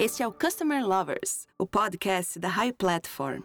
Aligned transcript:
Este 0.00 0.22
é 0.22 0.26
o 0.26 0.32
Customer 0.32 0.82
Lovers, 0.82 1.46
o 1.58 1.66
podcast 1.66 2.38
da 2.38 2.48
High 2.48 2.72
Platform. 2.72 3.42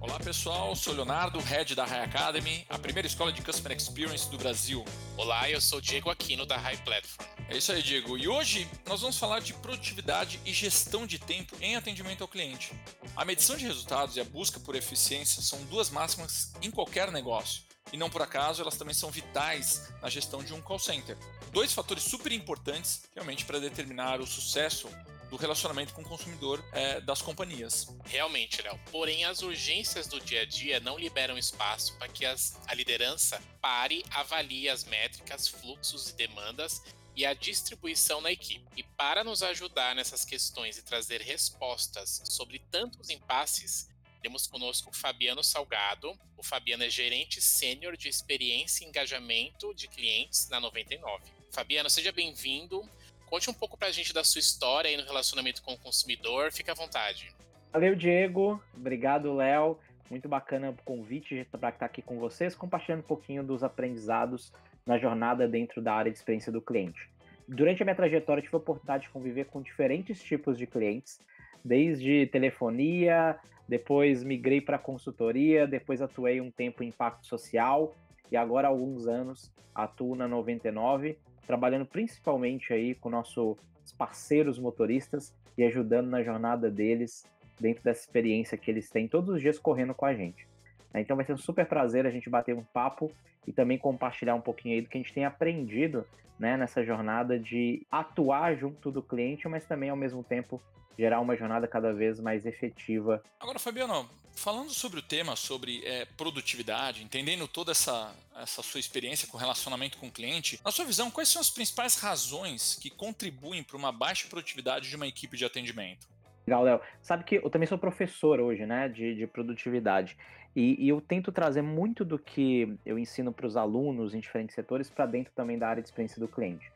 Olá 0.00 0.18
pessoal, 0.18 0.74
sou 0.74 0.92
Leonardo, 0.94 1.38
head 1.38 1.76
da 1.76 1.84
High 1.84 2.02
Academy, 2.02 2.66
a 2.68 2.76
primeira 2.76 3.06
escola 3.06 3.32
de 3.32 3.40
Customer 3.40 3.76
Experience 3.76 4.28
do 4.28 4.36
Brasil. 4.36 4.84
Olá, 5.16 5.48
eu 5.48 5.60
sou 5.60 5.80
Diego 5.80 6.10
Aquino 6.10 6.44
da 6.44 6.56
High 6.56 6.78
Platform. 6.78 7.28
É 7.48 7.56
isso 7.56 7.70
aí, 7.70 7.84
Diego. 7.84 8.18
E 8.18 8.26
hoje 8.26 8.68
nós 8.84 9.00
vamos 9.00 9.16
falar 9.16 9.38
de 9.38 9.54
produtividade 9.54 10.40
e 10.44 10.52
gestão 10.52 11.06
de 11.06 11.20
tempo 11.20 11.54
em 11.60 11.76
atendimento 11.76 12.22
ao 12.22 12.26
cliente. 12.26 12.72
A 13.14 13.24
medição 13.24 13.56
de 13.56 13.64
resultados 13.64 14.16
e 14.16 14.20
a 14.20 14.24
busca 14.24 14.58
por 14.58 14.74
eficiência 14.74 15.40
são 15.40 15.62
duas 15.66 15.88
máximas 15.88 16.52
em 16.60 16.68
qualquer 16.68 17.12
negócio. 17.12 17.62
E 17.92 17.96
não 17.96 18.10
por 18.10 18.22
acaso, 18.22 18.62
elas 18.62 18.76
também 18.76 18.94
são 18.94 19.10
vitais 19.10 19.92
na 20.00 20.08
gestão 20.08 20.42
de 20.42 20.52
um 20.52 20.60
call 20.60 20.78
center. 20.78 21.16
Dois 21.52 21.72
fatores 21.72 22.02
super 22.02 22.32
importantes 22.32 23.02
realmente 23.14 23.44
para 23.44 23.60
determinar 23.60 24.20
o 24.20 24.26
sucesso 24.26 24.88
do 25.30 25.36
relacionamento 25.36 25.92
com 25.94 26.02
o 26.02 26.04
consumidor 26.04 26.64
é, 26.72 27.00
das 27.00 27.20
companhias. 27.20 27.88
Realmente, 28.04 28.62
Léo. 28.62 28.78
Porém, 28.90 29.24
as 29.24 29.42
urgências 29.42 30.06
do 30.06 30.20
dia 30.20 30.42
a 30.42 30.44
dia 30.44 30.80
não 30.80 30.98
liberam 30.98 31.36
espaço 31.36 31.96
para 31.98 32.08
que 32.08 32.24
as, 32.24 32.56
a 32.66 32.74
liderança 32.74 33.42
pare, 33.60 34.04
avalie 34.10 34.68
as 34.68 34.84
métricas, 34.84 35.48
fluxos 35.48 36.10
e 36.10 36.12
demandas 36.14 36.82
e 37.16 37.24
a 37.24 37.34
distribuição 37.34 38.20
na 38.20 38.32
equipe. 38.32 38.64
E 38.76 38.82
para 38.82 39.24
nos 39.24 39.42
ajudar 39.42 39.94
nessas 39.94 40.24
questões 40.24 40.78
e 40.78 40.82
trazer 40.82 41.20
respostas 41.20 42.22
sobre 42.24 42.60
tantos 42.70 43.10
impasses, 43.10 43.88
temos 44.24 44.46
conosco 44.46 44.88
o 44.88 44.96
Fabiano 44.96 45.44
Salgado. 45.44 46.10
O 46.38 46.42
Fabiano 46.42 46.82
é 46.82 46.88
gerente 46.88 47.42
sênior 47.42 47.94
de 47.94 48.08
experiência 48.08 48.82
e 48.82 48.88
engajamento 48.88 49.74
de 49.74 49.86
clientes 49.86 50.48
na 50.48 50.58
99. 50.58 51.22
Fabiano, 51.52 51.90
seja 51.90 52.10
bem-vindo. 52.10 52.82
Conte 53.26 53.50
um 53.50 53.52
pouco 53.52 53.76
para 53.76 53.88
a 53.88 53.90
gente 53.90 54.14
da 54.14 54.24
sua 54.24 54.38
história 54.38 54.88
aí 54.88 54.96
no 54.96 55.04
relacionamento 55.04 55.62
com 55.62 55.74
o 55.74 55.78
consumidor. 55.78 56.50
Fique 56.50 56.70
à 56.70 56.74
vontade. 56.74 57.34
Valeu, 57.70 57.94
Diego. 57.94 58.62
Obrigado, 58.74 59.34
Léo. 59.34 59.78
Muito 60.08 60.26
bacana 60.26 60.70
o 60.70 60.76
convite 60.84 61.46
para 61.50 61.68
estar 61.68 61.84
aqui 61.84 62.00
com 62.00 62.18
vocês, 62.18 62.54
compartilhando 62.54 63.00
um 63.00 63.06
pouquinho 63.06 63.44
dos 63.44 63.62
aprendizados 63.62 64.54
na 64.86 64.96
jornada 64.96 65.46
dentro 65.46 65.82
da 65.82 65.92
área 65.92 66.10
de 66.10 66.16
experiência 66.16 66.50
do 66.50 66.62
cliente. 66.62 67.10
Durante 67.46 67.82
a 67.82 67.84
minha 67.84 67.94
trajetória, 67.94 68.42
tive 68.42 68.56
a 68.56 68.58
oportunidade 68.58 69.02
de 69.02 69.10
conviver 69.10 69.44
com 69.44 69.60
diferentes 69.60 70.22
tipos 70.22 70.56
de 70.56 70.66
clientes, 70.66 71.20
desde 71.64 72.26
telefonia, 72.26 73.38
depois 73.66 74.22
migrei 74.22 74.60
para 74.60 74.78
consultoria, 74.78 75.66
depois 75.66 76.02
atuei 76.02 76.40
um 76.40 76.50
tempo 76.50 76.82
em 76.82 76.88
impacto 76.88 77.26
social 77.26 77.94
e 78.30 78.36
agora 78.36 78.68
há 78.68 78.70
alguns 78.70 79.06
anos 79.06 79.50
atuo 79.74 80.14
na 80.14 80.28
99, 80.28 81.18
trabalhando 81.46 81.86
principalmente 81.86 82.72
aí 82.72 82.94
com 82.94 83.08
nossos 83.08 83.56
parceiros 83.96 84.58
motoristas 84.58 85.34
e 85.56 85.64
ajudando 85.64 86.08
na 86.08 86.22
jornada 86.22 86.70
deles 86.70 87.24
dentro 87.60 87.82
dessa 87.82 88.00
experiência 88.00 88.58
que 88.58 88.70
eles 88.70 88.90
têm 88.90 89.08
todos 89.08 89.34
os 89.34 89.40
dias 89.40 89.58
correndo 89.58 89.94
com 89.94 90.04
a 90.04 90.14
gente. 90.14 90.46
Então 90.94 91.16
vai 91.16 91.24
ser 91.24 91.32
um 91.32 91.38
super 91.38 91.66
prazer 91.66 92.06
a 92.06 92.10
gente 92.10 92.30
bater 92.30 92.54
um 92.54 92.62
papo 92.62 93.10
e 93.46 93.52
também 93.52 93.78
compartilhar 93.78 94.34
um 94.34 94.40
pouquinho 94.40 94.74
aí 94.74 94.80
do 94.80 94.88
que 94.88 94.96
a 94.96 95.00
gente 95.00 95.12
tem 95.12 95.24
aprendido 95.24 96.06
né, 96.38 96.56
nessa 96.56 96.84
jornada 96.84 97.38
de 97.38 97.86
atuar 97.90 98.56
junto 98.56 98.90
do 98.90 99.02
cliente, 99.02 99.48
mas 99.48 99.66
também 99.66 99.90
ao 99.90 99.96
mesmo 99.96 100.22
tempo 100.22 100.62
gerar 100.98 101.20
uma 101.20 101.36
jornada 101.36 101.66
cada 101.66 101.92
vez 101.92 102.20
mais 102.20 102.46
efetiva. 102.46 103.22
Agora, 103.40 103.58
Fabiano, 103.58 104.08
falando 104.34 104.70
sobre 104.70 104.98
o 104.98 105.02
tema, 105.02 105.36
sobre 105.36 105.84
é, 105.84 106.04
produtividade, 106.16 107.02
entendendo 107.02 107.46
toda 107.46 107.72
essa, 107.72 108.14
essa 108.36 108.62
sua 108.62 108.80
experiência 108.80 109.28
com 109.28 109.36
relacionamento 109.36 109.98
com 109.98 110.08
o 110.08 110.12
cliente, 110.12 110.60
na 110.64 110.70
sua 110.70 110.84
visão, 110.84 111.10
quais 111.10 111.28
são 111.28 111.40
as 111.40 111.50
principais 111.50 111.96
razões 111.96 112.76
que 112.80 112.90
contribuem 112.90 113.62
para 113.62 113.76
uma 113.76 113.92
baixa 113.92 114.28
produtividade 114.28 114.88
de 114.88 114.96
uma 114.96 115.06
equipe 115.06 115.36
de 115.36 115.44
atendimento? 115.44 116.06
Legal, 116.46 116.62
Léo. 116.62 116.80
Sabe 117.00 117.24
que 117.24 117.36
eu 117.36 117.48
também 117.48 117.66
sou 117.66 117.78
professor 117.78 118.40
hoje, 118.40 118.66
né, 118.66 118.88
de, 118.88 119.14
de 119.14 119.26
produtividade. 119.26 120.16
E, 120.54 120.84
e, 120.84 120.88
eu 120.88 121.00
tento 121.00 121.32
trazer 121.32 121.62
muito 121.62 122.04
do 122.04 122.16
que 122.16 122.76
eu 122.86 122.96
ensino 122.96 123.32
para 123.32 123.46
os 123.46 123.56
alunos 123.56 124.14
em 124.14 124.20
diferentes 124.20 124.54
setores 124.54 124.88
para 124.88 125.04
dentro 125.04 125.32
também 125.34 125.58
da 125.58 125.68
área 125.68 125.82
de 125.82 125.88
experiência 125.88 126.20
do 126.20 126.28
cliente. 126.28 126.70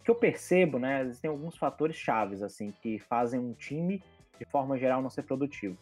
O 0.00 0.04
que 0.04 0.10
eu 0.10 0.14
percebo, 0.14 0.78
né, 0.78 1.02
existem 1.02 1.30
alguns 1.30 1.56
fatores 1.56 1.96
chaves, 1.96 2.42
assim, 2.42 2.72
que 2.82 2.98
fazem 2.98 3.38
um 3.38 3.52
time, 3.52 4.02
de 4.38 4.44
forma 4.46 4.78
geral, 4.78 5.02
não 5.02 5.10
ser 5.10 5.22
produtivo. 5.22 5.76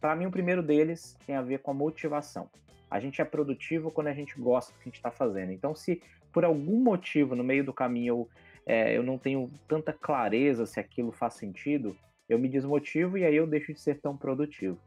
Para 0.00 0.16
mim, 0.16 0.26
o 0.26 0.30
primeiro 0.30 0.62
deles 0.62 1.16
tem 1.26 1.36
a 1.36 1.42
ver 1.42 1.58
com 1.58 1.70
a 1.70 1.74
motivação. 1.74 2.48
A 2.90 2.98
gente 2.98 3.20
é 3.20 3.24
produtivo 3.24 3.90
quando 3.90 4.06
a 4.06 4.14
gente 4.14 4.40
gosta 4.40 4.72
do 4.72 4.76
que 4.76 4.82
a 4.82 4.88
gente 4.88 4.96
está 4.96 5.10
fazendo. 5.10 5.52
Então, 5.52 5.74
se 5.74 6.02
por 6.32 6.44
algum 6.44 6.80
motivo 6.82 7.34
no 7.34 7.44
meio 7.44 7.64
do 7.64 7.72
caminho 7.72 8.08
eu, 8.08 8.28
é, 8.64 8.96
eu 8.96 9.02
não 9.02 9.18
tenho 9.18 9.50
tanta 9.66 9.92
clareza 9.92 10.64
se 10.64 10.80
aquilo 10.80 11.12
faz 11.12 11.34
sentido, 11.34 11.96
eu 12.28 12.38
me 12.38 12.48
desmotivo 12.48 13.18
e 13.18 13.24
aí 13.24 13.36
eu 13.36 13.46
deixo 13.46 13.72
de 13.72 13.80
ser 13.80 14.00
tão 14.00 14.16
produtivo. 14.16 14.78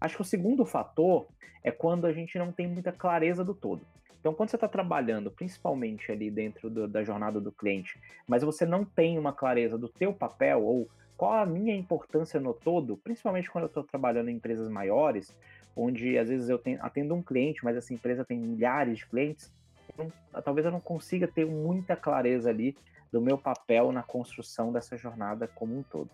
Acho 0.00 0.16
que 0.16 0.22
o 0.22 0.24
segundo 0.24 0.64
fator 0.64 1.26
é 1.64 1.70
quando 1.70 2.06
a 2.06 2.12
gente 2.12 2.38
não 2.38 2.52
tem 2.52 2.66
muita 2.66 2.92
clareza 2.92 3.44
do 3.44 3.54
todo. 3.54 3.84
Então, 4.20 4.34
quando 4.34 4.50
você 4.50 4.56
está 4.56 4.68
trabalhando, 4.68 5.30
principalmente 5.30 6.10
ali 6.10 6.30
dentro 6.30 6.68
do, 6.68 6.88
da 6.88 7.04
jornada 7.04 7.40
do 7.40 7.52
cliente, 7.52 8.00
mas 8.26 8.42
você 8.42 8.66
não 8.66 8.84
tem 8.84 9.18
uma 9.18 9.32
clareza 9.32 9.78
do 9.78 9.88
teu 9.88 10.12
papel 10.12 10.62
ou 10.62 10.88
qual 11.16 11.34
a 11.34 11.46
minha 11.46 11.74
importância 11.74 12.38
no 12.40 12.54
todo, 12.54 12.96
principalmente 12.96 13.50
quando 13.50 13.64
eu 13.64 13.68
estou 13.68 13.82
trabalhando 13.82 14.28
em 14.28 14.36
empresas 14.36 14.68
maiores, 14.68 15.36
onde 15.74 16.18
às 16.18 16.28
vezes 16.28 16.48
eu 16.48 16.58
tenho, 16.58 16.78
atendo 16.80 17.14
um 17.14 17.22
cliente, 17.22 17.64
mas 17.64 17.76
essa 17.76 17.92
empresa 17.92 18.24
tem 18.24 18.38
milhares 18.38 18.98
de 18.98 19.06
clientes, 19.06 19.52
eu 19.96 20.04
não, 20.04 20.42
talvez 20.42 20.64
eu 20.64 20.72
não 20.72 20.80
consiga 20.80 21.26
ter 21.26 21.46
muita 21.46 21.96
clareza 21.96 22.50
ali 22.50 22.76
do 23.10 23.20
meu 23.20 23.38
papel 23.38 23.90
na 23.90 24.02
construção 24.02 24.72
dessa 24.72 24.96
jornada 24.96 25.48
como 25.48 25.76
um 25.76 25.82
todo. 25.82 26.10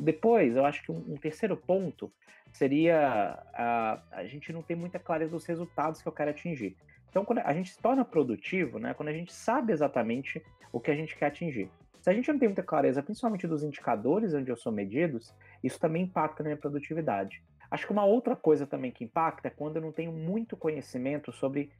Depois, 0.00 0.56
eu 0.56 0.64
acho 0.64 0.82
que 0.82 0.90
um, 0.90 1.04
um 1.08 1.16
terceiro 1.16 1.56
ponto 1.56 2.12
seria 2.52 3.38
a, 3.54 4.02
a 4.10 4.24
gente 4.26 4.52
não 4.52 4.62
ter 4.62 4.74
muita 4.74 4.98
clareza 4.98 5.30
dos 5.30 5.46
resultados 5.46 6.02
que 6.02 6.08
eu 6.08 6.12
quero 6.12 6.30
atingir. 6.30 6.76
Então, 7.16 7.24
quando 7.24 7.38
a 7.38 7.52
gente 7.54 7.70
se 7.70 7.78
torna 7.78 8.04
produtivo, 8.04 8.78
né, 8.78 8.92
quando 8.92 9.08
a 9.08 9.12
gente 9.12 9.32
sabe 9.32 9.72
exatamente 9.72 10.44
o 10.70 10.78
que 10.78 10.90
a 10.90 10.94
gente 10.94 11.16
quer 11.16 11.28
atingir. 11.28 11.70
Se 11.98 12.10
a 12.10 12.12
gente 12.12 12.30
não 12.30 12.38
tem 12.38 12.46
muita 12.46 12.62
clareza, 12.62 13.02
principalmente 13.02 13.46
dos 13.46 13.62
indicadores 13.62 14.34
onde 14.34 14.50
eu 14.50 14.56
sou 14.56 14.70
medidos, 14.70 15.34
isso 15.64 15.80
também 15.80 16.02
impacta 16.02 16.42
na 16.42 16.50
minha 16.50 16.58
produtividade. 16.58 17.42
Acho 17.70 17.86
que 17.86 17.92
uma 17.94 18.04
outra 18.04 18.36
coisa 18.36 18.66
também 18.66 18.90
que 18.90 19.02
impacta 19.02 19.48
é 19.48 19.50
quando 19.50 19.76
eu 19.76 19.82
não 19.82 19.92
tenho 19.92 20.12
muito 20.12 20.58
conhecimento 20.58 21.32
sobre 21.32 21.70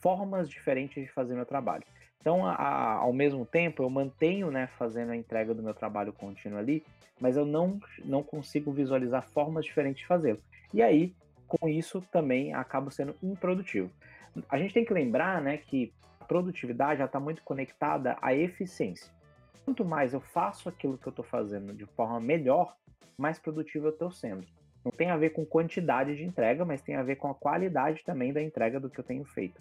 formas 0.00 0.50
diferentes 0.50 1.00
de 1.00 1.12
fazer 1.12 1.36
meu 1.36 1.46
trabalho. 1.46 1.84
Então, 2.20 2.44
a, 2.44 2.54
a, 2.54 2.94
ao 2.94 3.12
mesmo 3.12 3.46
tempo, 3.46 3.84
eu 3.84 3.90
mantenho, 3.90 4.50
né, 4.50 4.66
fazendo 4.76 5.12
a 5.12 5.16
entrega 5.16 5.54
do 5.54 5.62
meu 5.62 5.72
trabalho 5.72 6.12
contínuo 6.12 6.58
ali, 6.58 6.84
mas 7.20 7.36
eu 7.36 7.46
não, 7.46 7.78
não 8.04 8.24
consigo 8.24 8.72
visualizar 8.72 9.22
formas 9.28 9.64
diferentes 9.64 10.00
de 10.00 10.08
fazê-lo. 10.08 10.40
E 10.74 10.82
aí, 10.82 11.14
com 11.46 11.68
isso, 11.68 12.02
também 12.10 12.52
acabo 12.52 12.90
sendo 12.90 13.14
improdutivo. 13.22 13.88
A 14.48 14.58
gente 14.58 14.74
tem 14.74 14.84
que 14.84 14.92
lembrar, 14.92 15.40
né, 15.40 15.56
que 15.56 15.92
a 16.20 16.24
produtividade 16.24 17.02
está 17.02 17.18
muito 17.18 17.42
conectada 17.42 18.16
à 18.20 18.34
eficiência. 18.34 19.10
Quanto 19.64 19.84
mais 19.84 20.12
eu 20.12 20.20
faço 20.20 20.68
aquilo 20.68 20.98
que 20.98 21.06
eu 21.06 21.10
estou 21.10 21.24
fazendo 21.24 21.72
de 21.72 21.86
forma 21.86 22.20
melhor, 22.20 22.76
mais 23.16 23.38
produtivo 23.38 23.86
eu 23.86 23.92
estou 23.92 24.10
sendo. 24.10 24.46
Não 24.84 24.90
tem 24.90 25.10
a 25.10 25.16
ver 25.16 25.30
com 25.30 25.44
quantidade 25.44 26.16
de 26.16 26.24
entrega, 26.24 26.64
mas 26.64 26.80
tem 26.80 26.96
a 26.96 27.02
ver 27.02 27.16
com 27.16 27.28
a 27.28 27.34
qualidade 27.34 28.02
também 28.04 28.32
da 28.32 28.42
entrega 28.42 28.80
do 28.80 28.88
que 28.88 28.98
eu 28.98 29.04
tenho 29.04 29.24
feito. 29.24 29.60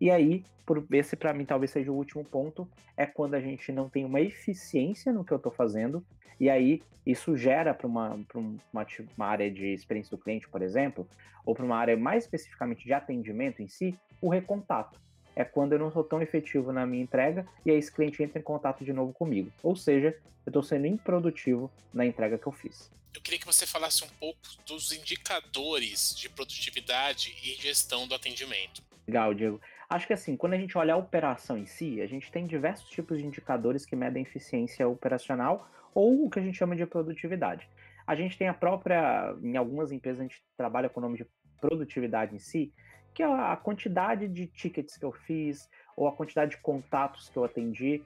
E 0.00 0.10
aí, 0.10 0.44
por 0.64 0.84
esse 0.92 1.16
para 1.16 1.32
mim 1.32 1.44
talvez 1.44 1.70
seja 1.70 1.90
o 1.90 1.94
último 1.94 2.24
ponto, 2.24 2.68
é 2.96 3.06
quando 3.06 3.34
a 3.34 3.40
gente 3.40 3.70
não 3.72 3.88
tem 3.88 4.04
uma 4.04 4.20
eficiência 4.20 5.12
no 5.12 5.24
que 5.24 5.32
eu 5.32 5.36
estou 5.36 5.52
fazendo, 5.52 6.04
e 6.38 6.50
aí 6.50 6.82
isso 7.04 7.36
gera 7.36 7.72
para 7.72 7.86
uma, 7.86 8.18
uma, 8.34 8.86
uma, 9.16 9.26
área 9.26 9.50
de 9.50 9.66
experiência 9.72 10.16
do 10.16 10.22
cliente, 10.22 10.48
por 10.48 10.60
exemplo, 10.60 11.08
ou 11.44 11.54
para 11.54 11.64
uma 11.64 11.76
área 11.76 11.96
mais 11.96 12.24
especificamente 12.24 12.84
de 12.84 12.92
atendimento 12.92 13.62
em 13.62 13.68
si, 13.68 13.96
o 14.20 14.28
recontato. 14.28 15.00
É 15.34 15.44
quando 15.44 15.74
eu 15.74 15.78
não 15.78 15.92
sou 15.92 16.02
tão 16.02 16.20
efetivo 16.20 16.72
na 16.72 16.86
minha 16.86 17.02
entrega 17.02 17.46
e 17.64 17.70
aí 17.70 17.76
esse 17.76 17.92
cliente 17.92 18.22
entra 18.22 18.38
em 18.38 18.42
contato 18.42 18.84
de 18.84 18.92
novo 18.92 19.12
comigo. 19.12 19.50
Ou 19.62 19.76
seja, 19.76 20.16
eu 20.44 20.50
estou 20.50 20.62
sendo 20.62 20.86
improdutivo 20.86 21.70
na 21.92 22.06
entrega 22.06 22.38
que 22.38 22.46
eu 22.46 22.52
fiz 22.52 22.90
eu 23.16 23.22
queria 23.22 23.38
que 23.38 23.46
você 23.46 23.66
falasse 23.66 24.04
um 24.04 24.08
pouco 24.20 24.38
dos 24.66 24.92
indicadores 24.92 26.14
de 26.14 26.28
produtividade 26.28 27.34
e 27.42 27.54
gestão 27.54 28.06
do 28.06 28.14
atendimento. 28.14 28.82
Legal, 29.08 29.32
Diego. 29.32 29.60
Acho 29.88 30.06
que 30.06 30.12
assim, 30.12 30.36
quando 30.36 30.54
a 30.54 30.58
gente 30.58 30.76
olha 30.76 30.94
a 30.94 30.96
operação 30.96 31.56
em 31.56 31.66
si, 31.66 32.00
a 32.00 32.06
gente 32.06 32.30
tem 32.30 32.46
diversos 32.46 32.88
tipos 32.88 33.18
de 33.18 33.26
indicadores 33.26 33.86
que 33.86 33.94
medem 33.94 34.22
eficiência 34.22 34.86
operacional 34.88 35.68
ou 35.94 36.26
o 36.26 36.30
que 36.30 36.38
a 36.38 36.42
gente 36.42 36.58
chama 36.58 36.76
de 36.76 36.84
produtividade. 36.86 37.68
A 38.06 38.14
gente 38.14 38.36
tem 38.36 38.48
a 38.48 38.54
própria, 38.54 39.34
em 39.42 39.56
algumas 39.56 39.92
empresas 39.92 40.20
a 40.20 40.24
gente 40.24 40.42
trabalha 40.56 40.88
com 40.88 41.00
o 41.00 41.02
nome 41.02 41.18
de 41.18 41.26
produtividade 41.60 42.34
em 42.34 42.38
si, 42.38 42.72
que 43.14 43.22
é 43.22 43.26
a 43.26 43.56
quantidade 43.56 44.28
de 44.28 44.46
tickets 44.46 44.96
que 44.96 45.04
eu 45.04 45.12
fiz 45.12 45.68
ou 45.96 46.06
a 46.06 46.12
quantidade 46.12 46.52
de 46.52 46.58
contatos 46.58 47.28
que 47.28 47.36
eu 47.36 47.44
atendi. 47.44 48.02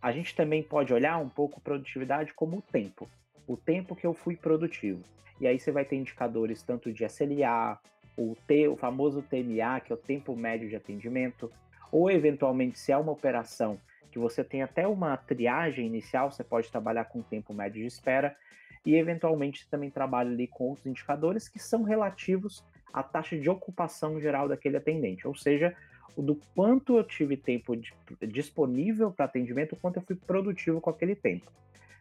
A 0.00 0.10
gente 0.10 0.34
também 0.34 0.62
pode 0.62 0.92
olhar 0.92 1.18
um 1.18 1.28
pouco 1.28 1.60
produtividade 1.60 2.34
como 2.34 2.58
o 2.58 2.62
tempo 2.62 3.08
o 3.46 3.56
tempo 3.56 3.94
que 3.94 4.06
eu 4.06 4.14
fui 4.14 4.36
produtivo. 4.36 5.02
E 5.40 5.46
aí 5.46 5.58
você 5.58 5.70
vai 5.70 5.84
ter 5.84 5.96
indicadores 5.96 6.62
tanto 6.62 6.92
de 6.92 7.04
SLA, 7.04 7.78
o, 8.16 8.36
T, 8.46 8.68
o 8.68 8.76
famoso 8.76 9.22
TMA, 9.22 9.80
que 9.80 9.92
é 9.92 9.94
o 9.94 9.98
tempo 9.98 10.36
médio 10.36 10.68
de 10.68 10.76
atendimento, 10.76 11.50
ou 11.90 12.10
eventualmente 12.10 12.78
se 12.78 12.92
é 12.92 12.96
uma 12.96 13.12
operação 13.12 13.78
que 14.10 14.18
você 14.18 14.44
tem 14.44 14.62
até 14.62 14.86
uma 14.86 15.16
triagem 15.16 15.86
inicial, 15.86 16.30
você 16.30 16.44
pode 16.44 16.70
trabalhar 16.70 17.06
com 17.06 17.22
tempo 17.22 17.54
médio 17.54 17.80
de 17.80 17.86
espera, 17.86 18.36
e 18.84 18.94
eventualmente 18.94 19.66
também 19.68 19.90
trabalha 19.90 20.30
ali 20.30 20.46
com 20.46 20.68
outros 20.68 20.86
indicadores 20.86 21.48
que 21.48 21.58
são 21.58 21.82
relativos 21.82 22.64
à 22.92 23.02
taxa 23.02 23.38
de 23.38 23.48
ocupação 23.48 24.20
geral 24.20 24.48
daquele 24.48 24.76
atendente, 24.76 25.26
ou 25.26 25.34
seja, 25.34 25.74
o 26.14 26.20
do 26.20 26.38
quanto 26.54 26.98
eu 26.98 27.04
tive 27.04 27.36
tempo 27.36 27.74
disponível 28.20 29.10
para 29.10 29.24
atendimento, 29.24 29.72
o 29.72 29.76
quanto 29.76 29.96
eu 29.96 30.02
fui 30.02 30.16
produtivo 30.16 30.80
com 30.80 30.90
aquele 30.90 31.14
tempo. 31.14 31.50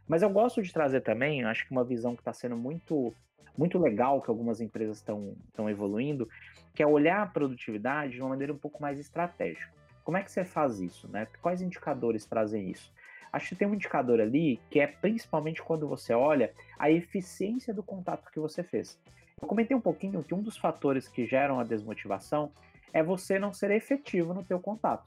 Mas 0.07 0.21
eu 0.21 0.29
gosto 0.29 0.61
de 0.61 0.73
trazer 0.73 1.01
também, 1.01 1.45
acho 1.45 1.65
que 1.65 1.71
uma 1.71 1.85
visão 1.85 2.13
que 2.15 2.21
está 2.21 2.33
sendo 2.33 2.57
muito, 2.57 3.13
muito 3.57 3.77
legal, 3.77 4.21
que 4.21 4.29
algumas 4.29 4.61
empresas 4.61 4.97
estão 4.97 5.69
evoluindo, 5.69 6.27
que 6.73 6.81
é 6.81 6.87
olhar 6.87 7.21
a 7.21 7.27
produtividade 7.27 8.13
de 8.13 8.21
uma 8.21 8.29
maneira 8.29 8.53
um 8.53 8.57
pouco 8.57 8.81
mais 8.81 8.99
estratégica. 8.99 9.71
Como 10.03 10.17
é 10.17 10.23
que 10.23 10.31
você 10.31 10.43
faz 10.43 10.79
isso? 10.79 11.07
Né? 11.07 11.27
Quais 11.41 11.61
indicadores 11.61 12.25
trazem 12.25 12.69
isso? 12.69 12.91
Acho 13.31 13.49
que 13.49 13.55
tem 13.55 13.67
um 13.67 13.73
indicador 13.73 14.19
ali 14.19 14.59
que 14.69 14.79
é 14.79 14.87
principalmente 14.87 15.61
quando 15.61 15.87
você 15.87 16.13
olha 16.13 16.53
a 16.77 16.91
eficiência 16.91 17.73
do 17.73 17.83
contato 17.83 18.29
que 18.31 18.39
você 18.39 18.63
fez. 18.63 18.99
Eu 19.41 19.47
comentei 19.47 19.75
um 19.75 19.81
pouquinho 19.81 20.23
que 20.23 20.33
um 20.33 20.41
dos 20.41 20.57
fatores 20.57 21.07
que 21.07 21.25
geram 21.25 21.59
a 21.59 21.63
desmotivação 21.63 22.51
é 22.93 23.01
você 23.01 23.39
não 23.39 23.53
ser 23.53 23.71
efetivo 23.71 24.33
no 24.33 24.43
teu 24.43 24.59
contato. 24.59 25.05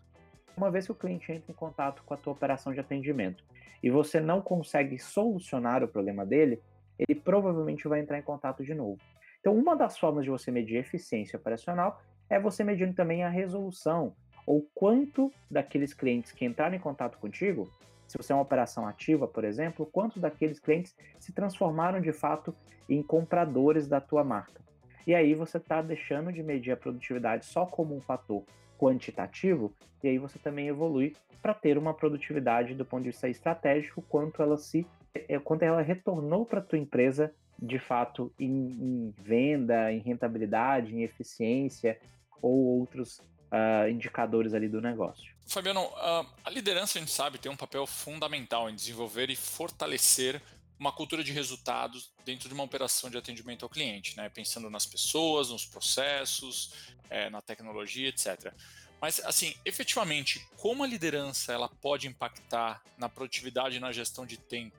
Uma 0.56 0.70
vez 0.70 0.86
que 0.86 0.92
o 0.92 0.94
cliente 0.94 1.30
entra 1.32 1.50
em 1.50 1.54
contato 1.54 2.02
com 2.04 2.14
a 2.14 2.16
tua 2.16 2.32
operação 2.32 2.72
de 2.72 2.80
atendimento 2.80 3.44
e 3.82 3.90
você 3.90 4.20
não 4.20 4.40
consegue 4.40 4.98
solucionar 4.98 5.84
o 5.84 5.88
problema 5.88 6.24
dele, 6.24 6.62
ele 6.98 7.14
provavelmente 7.14 7.88
vai 7.88 8.00
entrar 8.00 8.18
em 8.18 8.22
contato 8.22 8.64
de 8.64 8.74
novo. 8.74 9.00
Então, 9.40 9.54
uma 9.54 9.76
das 9.76 9.98
formas 9.98 10.24
de 10.24 10.30
você 10.30 10.50
medir 10.50 10.76
eficiência 10.76 11.36
operacional 11.36 12.00
é 12.30 12.40
você 12.40 12.64
medindo 12.64 12.94
também 12.94 13.24
a 13.24 13.28
resolução 13.28 14.14
ou 14.46 14.68
quanto 14.74 15.32
daqueles 15.50 15.92
clientes 15.94 16.32
que 16.32 16.44
entraram 16.44 16.74
em 16.74 16.80
contato 16.80 17.18
contigo 17.18 17.68
se 18.06 18.18
você 18.18 18.32
é 18.32 18.36
uma 18.36 18.42
operação 18.42 18.86
ativa, 18.86 19.26
por 19.26 19.44
exemplo, 19.44 19.86
quantos 19.86 20.20
daqueles 20.20 20.60
clientes 20.60 20.94
se 21.18 21.32
transformaram 21.32 22.00
de 22.00 22.12
fato 22.12 22.54
em 22.88 23.02
compradores 23.02 23.88
da 23.88 24.00
tua 24.00 24.22
marca. 24.22 24.62
E 25.06 25.14
aí 25.14 25.34
você 25.34 25.58
está 25.58 25.82
deixando 25.82 26.32
de 26.32 26.42
medir 26.42 26.72
a 26.72 26.76
produtividade 26.76 27.44
só 27.46 27.66
como 27.66 27.96
um 27.96 28.00
fator 28.00 28.44
quantitativo, 28.78 29.72
e 30.02 30.08
aí 30.08 30.18
você 30.18 30.38
também 30.38 30.68
evolui 30.68 31.14
para 31.40 31.54
ter 31.54 31.76
uma 31.76 31.94
produtividade 31.94 32.74
do 32.74 32.84
ponto 32.84 33.02
de 33.02 33.10
vista 33.10 33.28
estratégico, 33.28 34.02
quanto 34.02 34.42
ela 34.42 34.56
se 34.56 34.86
eh, 35.14 35.38
quanto 35.38 35.62
ela 35.62 35.82
retornou 35.82 36.44
para 36.44 36.60
tua 36.60 36.78
empresa 36.78 37.34
de 37.58 37.78
fato 37.78 38.32
em, 38.38 38.48
em, 38.48 39.14
venda, 39.16 39.92
em 39.92 40.00
rentabilidade, 40.00 40.94
em 40.94 41.02
eficiência 41.02 41.98
ou 42.42 42.80
outros 42.80 43.18
uh, 43.18 43.88
indicadores 43.88 44.52
ali 44.52 44.68
do 44.68 44.80
negócio. 44.80 45.32
Fabiano, 45.46 45.82
uh, 45.82 46.26
a 46.44 46.50
liderança 46.50 46.98
a 46.98 47.00
gente 47.00 47.12
sabe 47.12 47.38
tem 47.38 47.50
um 47.50 47.56
papel 47.56 47.86
fundamental 47.86 48.68
em 48.68 48.74
desenvolver 48.74 49.30
e 49.30 49.36
fortalecer 49.36 50.42
uma 50.78 50.90
cultura 50.90 51.22
de 51.22 51.32
resultados 51.32 52.12
dentro 52.24 52.48
de 52.48 52.54
uma 52.54 52.64
operação 52.64 53.08
de 53.08 53.16
atendimento 53.16 53.64
ao 53.64 53.68
cliente, 53.68 54.16
né? 54.16 54.28
pensando 54.28 54.68
nas 54.68 54.84
pessoas, 54.84 55.50
nos 55.50 55.64
processos, 55.64 56.92
é, 57.08 57.30
na 57.30 57.40
tecnologia, 57.40 58.08
etc. 58.08 58.52
Mas, 59.00 59.20
assim, 59.24 59.54
efetivamente, 59.64 60.46
como 60.56 60.82
a 60.82 60.86
liderança 60.86 61.52
ela 61.52 61.68
pode 61.68 62.08
impactar 62.08 62.82
na 62.98 63.08
produtividade 63.08 63.76
e 63.76 63.80
na 63.80 63.92
gestão 63.92 64.26
de 64.26 64.36
tempo? 64.36 64.76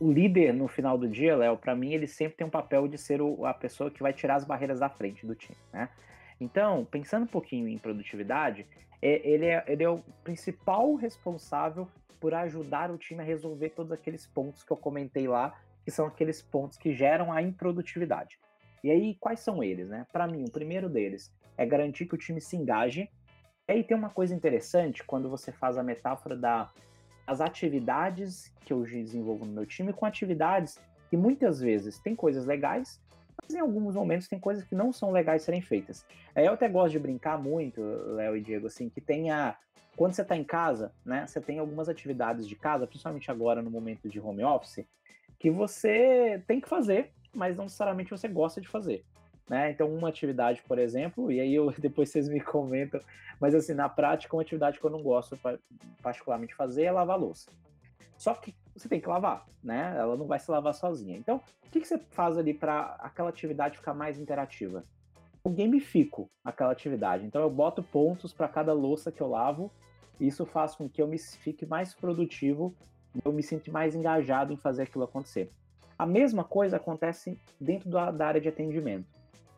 O 0.00 0.10
líder, 0.12 0.52
no 0.52 0.68
final 0.68 0.98
do 0.98 1.08
dia, 1.08 1.36
Léo, 1.36 1.56
para 1.56 1.74
mim, 1.74 1.92
ele 1.92 2.06
sempre 2.06 2.36
tem 2.36 2.46
um 2.46 2.50
papel 2.50 2.88
de 2.88 2.98
ser 2.98 3.22
o, 3.22 3.46
a 3.46 3.54
pessoa 3.54 3.90
que 3.90 4.02
vai 4.02 4.12
tirar 4.12 4.36
as 4.36 4.44
barreiras 4.44 4.80
da 4.80 4.88
frente 4.88 5.26
do 5.26 5.34
time, 5.34 5.56
né? 5.72 5.88
Então, 6.40 6.84
pensando 6.84 7.24
um 7.24 7.28
pouquinho 7.28 7.68
em 7.68 7.78
produtividade, 7.78 8.66
é, 9.00 9.28
ele, 9.28 9.46
é, 9.46 9.64
ele 9.66 9.82
é 9.82 9.88
o 9.88 10.00
principal 10.22 10.94
responsável 10.94 11.88
por 12.20 12.34
ajudar 12.34 12.90
o 12.90 12.98
time 12.98 13.20
a 13.20 13.24
resolver 13.24 13.70
todos 13.70 13.92
aqueles 13.92 14.26
pontos 14.26 14.62
que 14.64 14.70
eu 14.70 14.76
comentei 14.76 15.26
lá, 15.28 15.58
que 15.84 15.90
são 15.90 16.06
aqueles 16.06 16.42
pontos 16.42 16.76
que 16.76 16.92
geram 16.92 17.32
a 17.32 17.40
improdutividade. 17.40 18.38
E 18.82 18.90
aí, 18.90 19.16
quais 19.16 19.40
são 19.40 19.62
eles, 19.62 19.88
né? 19.88 20.06
Para 20.12 20.26
mim, 20.26 20.44
o 20.44 20.50
primeiro 20.50 20.88
deles 20.88 21.32
é 21.56 21.66
garantir 21.66 22.06
que 22.06 22.14
o 22.14 22.18
time 22.18 22.40
se 22.40 22.56
engaje. 22.56 23.08
E 23.68 23.72
aí 23.72 23.84
tem 23.84 23.96
uma 23.96 24.10
coisa 24.10 24.34
interessante 24.34 25.02
quando 25.04 25.28
você 25.28 25.50
faz 25.50 25.76
a 25.76 25.82
metáfora 25.82 26.36
da, 26.36 26.70
das 27.28 27.42
atividades 27.42 28.50
que 28.64 28.72
eu 28.72 28.82
desenvolvo 28.82 29.44
no 29.44 29.52
meu 29.52 29.66
time 29.66 29.92
com 29.92 30.06
atividades 30.06 30.80
que 31.10 31.16
muitas 31.16 31.60
vezes 31.60 31.98
tem 31.98 32.16
coisas 32.16 32.46
legais, 32.46 32.98
mas 33.42 33.54
em 33.54 33.60
alguns 33.60 33.94
momentos 33.94 34.28
tem 34.28 34.40
coisas 34.40 34.64
que 34.64 34.74
não 34.74 34.92
são 34.92 35.10
legais 35.10 35.42
serem 35.42 35.60
feitas. 35.60 36.06
É, 36.34 36.48
eu 36.48 36.54
até 36.54 36.68
gosto 36.68 36.92
de 36.92 36.98
brincar 36.98 37.38
muito, 37.38 37.82
Léo 37.82 38.34
e 38.34 38.40
Diego, 38.40 38.66
assim, 38.66 38.88
que 38.88 39.00
tenha. 39.00 39.56
Quando 39.94 40.14
você 40.14 40.22
está 40.22 40.36
em 40.36 40.44
casa, 40.44 40.92
né? 41.04 41.26
Você 41.26 41.40
tem 41.40 41.58
algumas 41.58 41.88
atividades 41.88 42.46
de 42.46 42.54
casa, 42.56 42.86
principalmente 42.86 43.30
agora 43.30 43.60
no 43.60 43.70
momento 43.70 44.08
de 44.08 44.20
home 44.20 44.44
office, 44.44 44.86
que 45.38 45.50
você 45.50 46.42
tem 46.46 46.60
que 46.60 46.68
fazer, 46.68 47.10
mas 47.34 47.56
não 47.56 47.64
necessariamente 47.64 48.10
você 48.10 48.28
gosta 48.28 48.60
de 48.60 48.68
fazer. 48.68 49.04
Né? 49.48 49.70
Então, 49.70 49.92
uma 49.92 50.08
atividade, 50.08 50.62
por 50.66 50.78
exemplo, 50.78 51.32
e 51.32 51.40
aí 51.40 51.54
eu, 51.54 51.72
depois 51.78 52.10
vocês 52.10 52.28
me 52.28 52.40
comentam, 52.40 53.00
mas 53.40 53.54
assim, 53.54 53.74
na 53.74 53.88
prática, 53.88 54.34
uma 54.36 54.42
atividade 54.42 54.78
que 54.78 54.84
eu 54.84 54.90
não 54.90 55.02
gosto 55.02 55.38
particularmente 56.02 56.54
fazer 56.54 56.84
é 56.84 56.92
lavar 56.92 57.18
louça. 57.18 57.50
Só 58.16 58.34
que 58.34 58.54
você 58.74 58.88
tem 58.88 59.00
que 59.00 59.08
lavar, 59.08 59.46
né? 59.62 59.94
Ela 59.96 60.16
não 60.16 60.26
vai 60.26 60.40
se 60.40 60.50
lavar 60.50 60.74
sozinha. 60.74 61.16
Então, 61.16 61.40
o 61.64 61.70
que, 61.70 61.80
que 61.80 61.86
você 61.86 61.98
faz 62.10 62.36
ali 62.36 62.52
para 62.52 62.96
aquela 62.98 63.28
atividade 63.28 63.78
ficar 63.78 63.94
mais 63.94 64.18
interativa? 64.18 64.82
Eu 65.44 65.52
gamifico 65.52 66.28
aquela 66.44 66.72
atividade. 66.72 67.24
Então, 67.24 67.40
eu 67.40 67.48
boto 67.48 67.80
pontos 67.80 68.32
para 68.32 68.48
cada 68.48 68.72
louça 68.72 69.12
que 69.12 69.20
eu 69.20 69.28
lavo. 69.28 69.70
E 70.20 70.26
isso 70.26 70.44
faz 70.44 70.74
com 70.74 70.88
que 70.88 71.00
eu 71.00 71.06
me 71.06 71.16
fique 71.16 71.64
mais 71.64 71.94
produtivo 71.94 72.74
eu 73.24 73.32
me 73.32 73.42
sinta 73.42 73.70
mais 73.70 73.94
engajado 73.94 74.52
em 74.52 74.56
fazer 74.56 74.82
aquilo 74.82 75.04
acontecer. 75.04 75.50
A 75.98 76.06
mesma 76.06 76.44
coisa 76.44 76.76
acontece 76.76 77.38
dentro 77.60 77.90
da, 77.90 78.10
da 78.10 78.26
área 78.26 78.40
de 78.40 78.48
atendimento. 78.48 79.06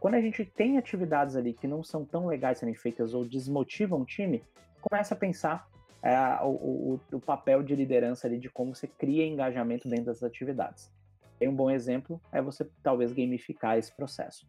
Quando 0.00 0.14
a 0.14 0.20
gente 0.20 0.46
tem 0.46 0.78
atividades 0.78 1.36
ali 1.36 1.52
que 1.52 1.68
não 1.68 1.84
são 1.84 2.06
tão 2.06 2.26
legais 2.26 2.56
serem 2.56 2.74
feitas 2.74 3.12
ou 3.12 3.22
desmotivam 3.22 4.00
o 4.00 4.06
time, 4.06 4.42
começa 4.80 5.12
a 5.12 5.16
pensar 5.16 5.68
é, 6.02 6.16
o, 6.42 6.48
o, 6.48 7.00
o, 7.12 7.20
papel 7.20 7.62
de 7.62 7.76
liderança 7.76 8.26
ali 8.26 8.38
de 8.38 8.48
como 8.48 8.74
você 8.74 8.86
cria 8.86 9.26
engajamento 9.26 9.86
dentro 9.86 10.06
das 10.06 10.22
atividades. 10.22 10.90
E 11.38 11.46
um 11.46 11.54
bom 11.54 11.70
exemplo 11.70 12.18
é 12.32 12.40
você 12.40 12.66
talvez 12.82 13.12
gamificar 13.12 13.76
esse 13.76 13.94
processo. 13.94 14.48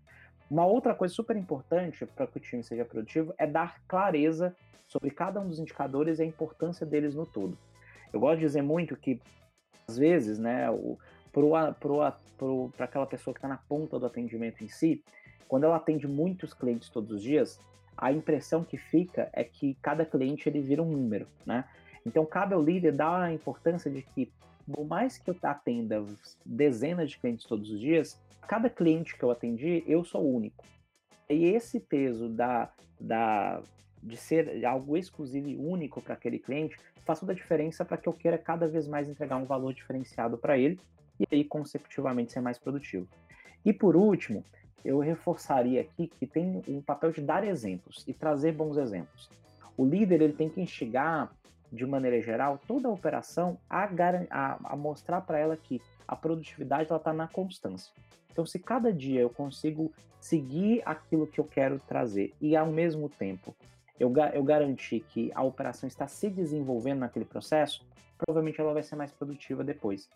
Uma 0.50 0.66
outra 0.66 0.96
coisa 0.96 1.14
super 1.14 1.36
importante 1.36 2.06
para 2.06 2.28
que 2.28 2.38
o 2.38 2.42
time 2.42 2.64
seja 2.64 2.86
produtivo 2.86 3.34
é 3.38 3.46
dar 3.46 3.82
clareza 3.88 4.56
sobre 4.88 5.12
cada 5.12 5.42
um 5.42 5.48
dos 5.50 5.60
indicadores 5.60 6.20
e 6.20 6.24
a 6.24 6.26
importância 6.26 6.86
deles 6.86 7.14
no 7.14 7.26
todo. 7.26 7.58
Eu 8.14 8.22
gosto 8.22 8.40
de 8.40 8.46
dizer 8.46 8.62
muito 8.62 8.96
que, 8.96 9.22
às 9.86 9.98
vezes, 9.98 10.40
né, 10.40 10.68
para 11.32 12.86
aquela 12.86 13.06
pessoa 13.06 13.34
que 13.34 13.38
está 13.38 13.50
na 13.50 13.58
ponta 13.58 14.00
do 14.00 14.06
atendimento 14.06 14.64
em 14.64 14.70
si, 14.70 15.04
quando 15.52 15.66
ela 15.66 15.76
atende 15.76 16.08
muitos 16.08 16.54
clientes 16.54 16.88
todos 16.88 17.12
os 17.12 17.22
dias, 17.22 17.60
a 17.98 18.10
impressão 18.10 18.64
que 18.64 18.78
fica 18.78 19.30
é 19.34 19.44
que 19.44 19.78
cada 19.82 20.06
cliente 20.06 20.48
ele 20.48 20.62
vira 20.62 20.82
um 20.82 20.90
número, 20.90 21.28
né? 21.46 21.66
Então 22.06 22.26
cabe 22.26 22.54
ao 22.54 22.64
líder 22.64 22.94
dar 22.94 23.22
a 23.22 23.34
importância 23.34 23.92
de 23.92 24.02
que, 24.02 24.32
por 24.66 24.86
mais 24.86 25.18
que 25.18 25.30
eu 25.30 25.36
atenda 25.44 26.06
dezenas 26.46 27.10
de 27.10 27.18
clientes 27.18 27.46
todos 27.46 27.70
os 27.70 27.82
dias, 27.82 28.18
cada 28.48 28.70
cliente 28.70 29.18
que 29.18 29.24
eu 29.24 29.30
atendi, 29.30 29.84
eu 29.86 30.06
sou 30.06 30.26
único. 30.26 30.64
E 31.30 31.44
esse 31.44 31.82
peso 31.82 32.30
da, 32.30 32.72
da, 32.98 33.62
de 34.02 34.16
ser 34.16 34.66
algo 34.66 34.96
exclusivo 34.96 35.50
e 35.50 35.58
único 35.58 36.02
para 36.02 36.14
aquele 36.14 36.40
cliente 36.40 36.78
faz 37.04 37.20
toda 37.20 37.34
a 37.34 37.36
diferença 37.36 37.84
para 37.84 37.98
que 37.98 38.08
eu 38.08 38.14
queira 38.14 38.38
cada 38.38 38.70
vez 38.70 38.88
mais 38.88 39.10
entregar 39.10 39.36
um 39.36 39.46
valor 39.46 39.74
diferenciado 39.74 40.38
para 40.38 40.58
ele 40.58 40.80
e 41.20 41.28
aí, 41.30 41.44
consecutivamente, 41.44 42.32
ser 42.32 42.40
mais 42.40 42.58
produtivo. 42.58 43.06
E 43.66 43.74
por 43.74 43.98
último, 43.98 44.46
eu 44.84 45.00
reforçaria 45.00 45.82
aqui 45.82 46.08
que 46.08 46.26
tem 46.26 46.62
um 46.68 46.82
papel 46.82 47.12
de 47.12 47.22
dar 47.22 47.44
exemplos 47.44 48.04
e 48.08 48.14
trazer 48.14 48.54
bons 48.54 48.78
exemplos. 48.78 49.30
O 49.78 49.86
líder 49.86 50.22
ele 50.22 50.34
tem 50.34 50.50
que 50.50 50.62
instigar, 50.62 51.32
de 51.72 51.86
maneira 51.86 52.22
geral, 52.22 52.60
toda 52.68 52.88
a 52.88 52.92
operação 52.92 53.58
a, 53.70 53.88
a, 54.30 54.74
a 54.74 54.76
mostrar 54.76 55.22
para 55.22 55.40
ela 55.40 55.56
que 55.56 55.82
a 56.08 56.16
produtividade 56.16 56.92
está 56.94 57.14
na 57.14 57.28
constância. 57.28 57.94
Então, 58.32 58.46
se 58.46 58.60
cada 58.60 58.92
dia 58.92 59.22
eu 59.22 59.30
consigo 59.30 59.92
seguir 60.20 60.82
aquilo 60.86 61.28
que 61.28 61.40
eu 61.40 61.46
quero 61.46 61.80
trazer 61.80 62.34
e, 62.40 62.56
ao 62.56 62.68
mesmo 62.68 63.10
tempo, 63.10 63.56
eu, 64.00 64.12
eu 64.34 64.44
garantir 64.44 65.02
que 65.02 65.32
a 65.34 65.44
operação 65.44 65.88
está 65.88 66.08
se 66.08 66.30
desenvolvendo 66.30 67.00
naquele 67.00 67.26
processo, 67.26 67.86
provavelmente 68.18 68.60
ela 68.60 68.74
vai 68.74 68.84
ser 68.84 68.96
mais 68.96 69.12
produtiva 69.12 69.64
depois. 69.64 70.10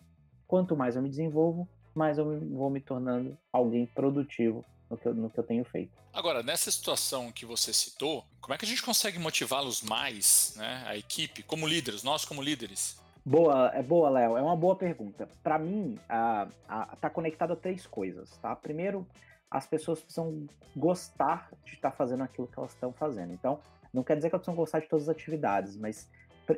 Quanto 0.46 0.76
mais 0.76 0.96
eu 0.96 1.02
me 1.02 1.08
desenvolvo, 1.08 1.68
mais 1.98 2.18
eu 2.18 2.40
vou 2.40 2.70
me 2.70 2.80
tornando 2.80 3.36
alguém 3.52 3.86
produtivo 3.86 4.64
no 4.88 4.96
que, 4.96 5.06
eu, 5.06 5.14
no 5.14 5.30
que 5.30 5.38
eu 5.38 5.44
tenho 5.44 5.64
feito. 5.64 5.90
Agora, 6.12 6.42
nessa 6.42 6.70
situação 6.70 7.30
que 7.32 7.44
você 7.44 7.72
citou, 7.72 8.24
como 8.40 8.54
é 8.54 8.58
que 8.58 8.64
a 8.64 8.68
gente 8.68 8.82
consegue 8.82 9.18
motivá-los 9.18 9.82
mais, 9.82 10.54
né, 10.56 10.84
a 10.86 10.96
equipe, 10.96 11.42
como 11.42 11.66
líderes, 11.66 12.02
nós 12.02 12.24
como 12.24 12.42
líderes? 12.42 12.98
Boa, 13.24 13.72
é 13.74 13.82
boa, 13.82 14.08
Léo. 14.08 14.36
É 14.36 14.42
uma 14.42 14.56
boa 14.56 14.76
pergunta. 14.76 15.28
Para 15.42 15.58
mim, 15.58 15.98
a, 16.08 16.46
a, 16.68 16.96
tá 16.96 17.10
conectado 17.10 17.52
a 17.52 17.56
três 17.56 17.84
coisas, 17.84 18.30
tá? 18.40 18.54
Primeiro, 18.54 19.04
as 19.50 19.66
pessoas 19.66 20.00
precisam 20.00 20.46
gostar 20.76 21.50
de 21.64 21.74
estar 21.74 21.90
tá 21.90 21.96
fazendo 21.96 22.22
aquilo 22.22 22.46
que 22.46 22.56
elas 22.56 22.72
estão 22.72 22.92
fazendo. 22.92 23.32
Então, 23.32 23.58
não 23.92 24.04
quer 24.04 24.14
dizer 24.14 24.28
que 24.28 24.36
elas 24.36 24.44
precisam 24.44 24.62
gostar 24.62 24.78
de 24.78 24.88
todas 24.88 25.08
as 25.08 25.14
atividades, 25.14 25.76
mas 25.76 26.08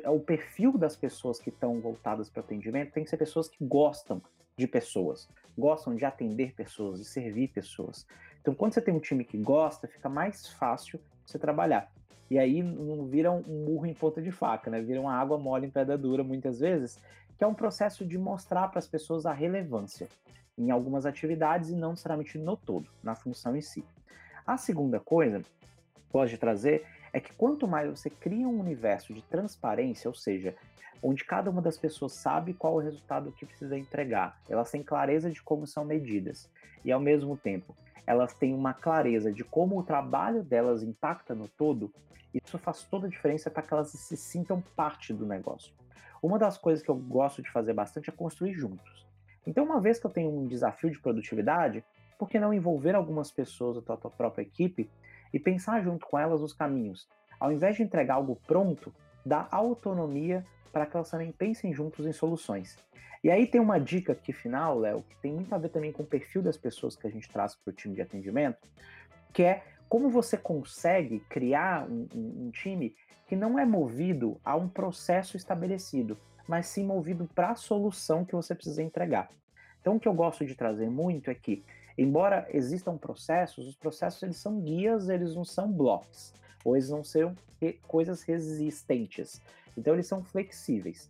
o 0.05 0.19
perfil 0.19 0.77
das 0.77 0.95
pessoas 0.95 1.39
que 1.39 1.49
estão 1.49 1.79
voltadas 1.79 2.29
para 2.29 2.41
atendimento 2.41 2.91
tem 2.91 3.03
que 3.03 3.09
ser 3.09 3.17
pessoas 3.17 3.47
que 3.47 3.65
gostam 3.65 4.21
de 4.59 4.67
pessoas, 4.67 5.27
gostam 5.57 5.95
de 5.95 6.05
atender 6.05 6.53
pessoas, 6.53 6.99
de 6.99 7.05
servir 7.05 7.47
pessoas. 7.47 8.05
Então, 8.41 8.53
quando 8.53 8.73
você 8.73 8.81
tem 8.81 8.93
um 8.93 8.99
time 8.99 9.23
que 9.23 9.37
gosta, 9.37 9.87
fica 9.87 10.09
mais 10.09 10.47
fácil 10.47 10.99
você 11.25 11.39
trabalhar. 11.39 11.91
E 12.29 12.37
aí 12.37 12.61
não 12.61 13.05
vira 13.05 13.31
um 13.31 13.41
murro 13.41 13.87
em 13.87 13.93
ponta 13.93 14.21
de 14.21 14.31
faca, 14.31 14.69
né? 14.69 14.81
Vira 14.81 15.01
uma 15.01 15.13
água 15.13 15.37
mole 15.37 15.65
em 15.65 15.69
pedra 15.69 15.97
dura 15.97 16.23
muitas 16.23 16.59
vezes, 16.59 16.99
que 17.37 17.43
é 17.43 17.47
um 17.47 17.53
processo 17.53 18.05
de 18.05 18.17
mostrar 18.17 18.67
para 18.67 18.79
as 18.79 18.87
pessoas 18.87 19.25
a 19.25 19.33
relevância 19.33 20.07
em 20.57 20.69
algumas 20.69 21.05
atividades 21.05 21.69
e 21.69 21.75
não 21.75 21.91
necessariamente 21.91 22.37
no 22.37 22.55
todo, 22.55 22.89
na 23.01 23.15
função 23.15 23.55
em 23.55 23.61
si. 23.61 23.83
A 24.45 24.57
segunda 24.57 24.99
coisa 24.99 25.41
pode 26.11 26.37
trazer 26.37 26.85
é 27.11 27.19
que 27.19 27.33
quanto 27.33 27.67
mais 27.67 27.89
você 27.89 28.09
cria 28.09 28.47
um 28.47 28.59
universo 28.59 29.13
de 29.13 29.21
transparência, 29.23 30.07
ou 30.07 30.13
seja, 30.13 30.55
onde 31.01 31.23
cada 31.23 31.49
uma 31.49 31.61
das 31.61 31.77
pessoas 31.77 32.13
sabe 32.13 32.53
qual 32.53 32.75
o 32.75 32.79
resultado 32.79 33.31
que 33.31 33.45
precisa 33.45 33.77
entregar, 33.77 34.39
elas 34.49 34.69
têm 34.69 34.83
clareza 34.83 35.29
de 35.31 35.41
como 35.41 35.65
são 35.65 35.85
medidas 35.85 36.49
e 36.83 36.91
ao 36.91 36.99
mesmo 36.99 37.37
tempo 37.37 37.75
elas 38.05 38.33
têm 38.33 38.55
uma 38.55 38.73
clareza 38.73 39.31
de 39.31 39.43
como 39.43 39.77
o 39.77 39.83
trabalho 39.83 40.41
delas 40.41 40.81
impacta 40.81 41.35
no 41.35 41.47
todo, 41.47 41.93
isso 42.33 42.57
faz 42.57 42.83
toda 42.83 43.05
a 43.05 43.09
diferença 43.09 43.51
para 43.51 43.61
que 43.61 43.71
elas 43.71 43.89
se 43.91 44.17
sintam 44.17 44.61
parte 44.75 45.13
do 45.13 45.27
negócio. 45.27 45.71
Uma 46.21 46.39
das 46.39 46.57
coisas 46.57 46.83
que 46.83 46.89
eu 46.89 46.95
gosto 46.95 47.43
de 47.43 47.51
fazer 47.51 47.73
bastante 47.73 48.09
é 48.09 48.13
construir 48.13 48.53
juntos. 48.53 49.07
Então, 49.45 49.63
uma 49.63 49.79
vez 49.79 49.99
que 49.99 50.07
eu 50.07 50.11
tenho 50.11 50.29
um 50.29 50.47
desafio 50.47 50.89
de 50.89 50.99
produtividade, 50.99 51.83
por 52.17 52.27
que 52.27 52.39
não 52.39 52.53
envolver 52.53 52.95
algumas 52.95 53.31
pessoas 53.31 53.83
da 53.83 53.95
tua 53.95 54.11
própria 54.11 54.41
equipe 54.41 54.89
e 55.33 55.39
pensar 55.39 55.81
junto 55.81 56.05
com 56.05 56.17
elas 56.17 56.41
os 56.41 56.53
caminhos? 56.53 57.07
Ao 57.39 57.51
invés 57.51 57.75
de 57.75 57.83
entregar 57.83 58.15
algo 58.15 58.39
pronto, 58.47 58.93
dá 59.25 59.47
autonomia 59.51 60.43
para 60.71 60.85
que 60.85 60.95
elas 60.95 61.09
também 61.09 61.31
pensem 61.31 61.73
juntos 61.73 62.05
em 62.05 62.11
soluções. 62.11 62.77
E 63.23 63.29
aí 63.29 63.45
tem 63.45 63.59
uma 63.59 63.79
dica 63.79 64.13
aqui 64.13 64.31
final, 64.31 64.79
Léo, 64.79 65.03
que 65.09 65.15
tem 65.17 65.33
muito 65.33 65.53
a 65.53 65.57
ver 65.57 65.69
também 65.69 65.91
com 65.91 66.03
o 66.03 66.05
perfil 66.05 66.41
das 66.41 66.57
pessoas 66.57 66.95
que 66.95 67.05
a 67.05 67.09
gente 67.09 67.29
traz 67.29 67.55
para 67.55 67.71
o 67.71 67.73
time 67.73 67.95
de 67.95 68.01
atendimento, 68.01 68.67
que 69.33 69.43
é 69.43 69.63
como 69.89 70.09
você 70.09 70.37
consegue 70.37 71.19
criar 71.27 71.89
um, 71.89 72.07
um, 72.15 72.45
um 72.45 72.51
time 72.51 72.95
que 73.27 73.35
não 73.35 73.59
é 73.59 73.65
movido 73.65 74.39
a 74.43 74.55
um 74.55 74.69
processo 74.69 75.35
estabelecido, 75.35 76.17
mas 76.47 76.67
sim 76.67 76.85
movido 76.85 77.29
para 77.35 77.51
a 77.51 77.55
solução 77.55 78.23
que 78.23 78.35
você 78.35 78.55
precisa 78.55 78.81
entregar. 78.81 79.29
Então, 79.81 79.95
o 79.95 79.99
que 79.99 80.07
eu 80.07 80.13
gosto 80.13 80.45
de 80.45 80.55
trazer 80.55 80.89
muito 80.89 81.29
é 81.29 81.35
que, 81.35 81.63
embora 82.01 82.47
existam 82.51 82.97
processos, 82.97 83.67
os 83.67 83.75
processos 83.75 84.23
eles 84.23 84.37
são 84.37 84.59
guias, 84.61 85.09
eles 85.09 85.35
não 85.35 85.43
são 85.43 85.71
blocos, 85.71 86.33
ou 86.63 86.75
eles 86.75 86.89
não 86.89 87.03
são 87.03 87.35
coisas 87.87 88.21
resistentes. 88.21 89.41
Então, 89.77 89.93
eles 89.93 90.07
são 90.07 90.23
flexíveis. 90.23 91.09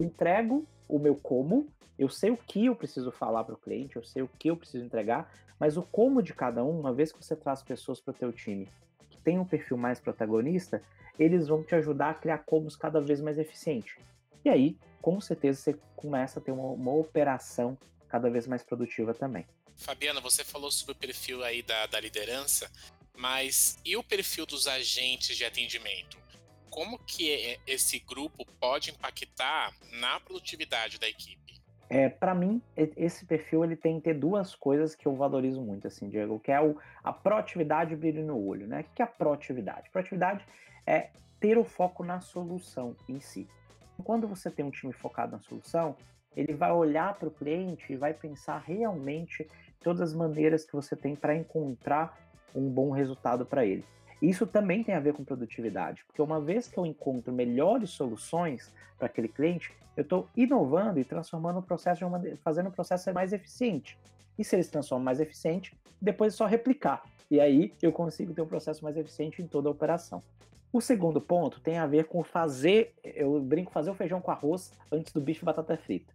Entrego 0.00 0.66
o 0.88 0.98
meu 0.98 1.14
como, 1.14 1.66
eu 1.98 2.08
sei 2.08 2.30
o 2.30 2.36
que 2.36 2.66
eu 2.66 2.74
preciso 2.74 3.10
falar 3.10 3.44
para 3.44 3.54
o 3.54 3.58
cliente, 3.58 3.96
eu 3.96 4.04
sei 4.04 4.22
o 4.22 4.28
que 4.38 4.48
eu 4.48 4.56
preciso 4.56 4.84
entregar, 4.84 5.30
mas 5.58 5.76
o 5.76 5.82
como 5.82 6.22
de 6.22 6.34
cada 6.34 6.64
um, 6.64 6.80
uma 6.80 6.92
vez 6.92 7.12
que 7.12 7.22
você 7.22 7.36
traz 7.36 7.62
pessoas 7.62 8.00
para 8.00 8.12
o 8.12 8.14
teu 8.14 8.32
time 8.32 8.68
que 9.10 9.20
tem 9.22 9.38
um 9.38 9.44
perfil 9.44 9.76
mais 9.76 10.00
protagonista, 10.00 10.82
eles 11.18 11.48
vão 11.48 11.62
te 11.62 11.74
ajudar 11.74 12.10
a 12.10 12.14
criar 12.14 12.38
comos 12.38 12.74
cada 12.74 13.00
vez 13.00 13.20
mais 13.20 13.38
eficiente. 13.38 13.98
E 14.44 14.48
aí, 14.48 14.76
com 15.00 15.20
certeza, 15.20 15.60
você 15.60 15.78
começa 15.94 16.40
a 16.40 16.42
ter 16.42 16.52
uma, 16.52 16.68
uma 16.68 16.92
operação 16.92 17.76
cada 18.08 18.28
vez 18.28 18.46
mais 18.46 18.62
produtiva 18.62 19.14
também. 19.14 19.46
Fabiana, 19.76 20.20
você 20.20 20.44
falou 20.44 20.70
sobre 20.70 20.92
o 20.92 20.96
perfil 20.96 21.42
aí 21.42 21.62
da, 21.62 21.86
da 21.86 22.00
liderança, 22.00 22.70
mas 23.16 23.78
e 23.84 23.96
o 23.96 24.02
perfil 24.02 24.46
dos 24.46 24.66
agentes 24.66 25.36
de 25.36 25.44
atendimento? 25.44 26.16
Como 26.70 26.98
que 26.98 27.58
esse 27.66 27.98
grupo 27.98 28.46
pode 28.58 28.90
impactar 28.90 29.72
na 29.92 30.18
produtividade 30.20 30.98
da 30.98 31.08
equipe? 31.08 31.42
É, 31.90 32.08
para 32.08 32.34
mim, 32.34 32.62
esse 32.96 33.26
perfil 33.26 33.62
ele 33.62 33.76
tem 33.76 33.98
que 33.98 34.04
ter 34.04 34.14
duas 34.14 34.54
coisas 34.54 34.94
que 34.94 35.04
eu 35.04 35.14
valorizo 35.14 35.60
muito, 35.60 35.86
assim, 35.86 36.08
Diego, 36.08 36.40
que 36.40 36.50
é 36.50 36.58
o, 36.58 36.78
a 37.04 37.12
proatividade 37.12 37.92
e 37.92 37.94
o 37.94 37.98
brilho 37.98 38.24
no 38.24 38.42
olho, 38.42 38.66
né? 38.66 38.80
O 38.80 38.94
que 38.94 39.02
é 39.02 39.04
a 39.04 39.08
proatividade? 39.08 39.90
Proatividade 39.90 40.42
é 40.86 41.10
ter 41.38 41.58
o 41.58 41.64
foco 41.64 42.02
na 42.02 42.18
solução 42.20 42.96
em 43.06 43.20
si. 43.20 43.46
Quando 44.02 44.26
você 44.26 44.50
tem 44.50 44.64
um 44.64 44.70
time 44.70 44.94
focado 44.94 45.32
na 45.32 45.40
solução, 45.40 45.94
ele 46.34 46.54
vai 46.54 46.72
olhar 46.72 47.14
para 47.14 47.28
o 47.28 47.30
cliente 47.30 47.92
e 47.92 47.96
vai 47.96 48.14
pensar 48.14 48.58
realmente 48.58 49.46
todas 49.82 50.00
as 50.00 50.14
maneiras 50.14 50.64
que 50.64 50.72
você 50.72 50.96
tem 50.96 51.14
para 51.14 51.36
encontrar 51.36 52.18
um 52.54 52.68
bom 52.68 52.90
resultado 52.90 53.44
para 53.44 53.64
ele. 53.64 53.84
Isso 54.20 54.46
também 54.46 54.84
tem 54.84 54.94
a 54.94 55.00
ver 55.00 55.14
com 55.14 55.24
produtividade, 55.24 56.04
porque 56.06 56.22
uma 56.22 56.40
vez 56.40 56.68
que 56.68 56.78
eu 56.78 56.86
encontro 56.86 57.32
melhores 57.32 57.90
soluções 57.90 58.72
para 58.96 59.06
aquele 59.06 59.26
cliente, 59.26 59.72
eu 59.96 60.02
estou 60.02 60.28
inovando 60.36 61.00
e 61.00 61.04
transformando 61.04 61.58
o 61.58 61.62
processo 61.62 62.06
uma, 62.06 62.22
fazendo 62.44 62.68
o 62.68 62.72
processo 62.72 63.02
ser 63.04 63.12
mais 63.12 63.32
eficiente. 63.32 63.98
E 64.38 64.44
se 64.44 64.54
ele 64.54 64.62
se 64.62 64.70
transforma 64.70 65.04
mais 65.04 65.18
eficiente, 65.18 65.76
depois 66.00 66.34
é 66.34 66.36
só 66.36 66.46
replicar. 66.46 67.02
E 67.28 67.40
aí 67.40 67.72
eu 67.82 67.90
consigo 67.90 68.32
ter 68.32 68.42
um 68.42 68.46
processo 68.46 68.84
mais 68.84 68.96
eficiente 68.96 69.42
em 69.42 69.46
toda 69.46 69.68
a 69.68 69.72
operação. 69.72 70.22
O 70.72 70.80
segundo 70.80 71.20
ponto 71.20 71.60
tem 71.60 71.78
a 71.78 71.86
ver 71.86 72.04
com 72.04 72.22
fazer, 72.22 72.94
eu 73.02 73.40
brinco, 73.40 73.72
fazer 73.72 73.90
o 73.90 73.94
feijão 73.94 74.20
com 74.20 74.30
arroz 74.30 74.72
antes 74.90 75.12
do 75.12 75.20
bife 75.20 75.44
batata 75.44 75.76
frita. 75.76 76.14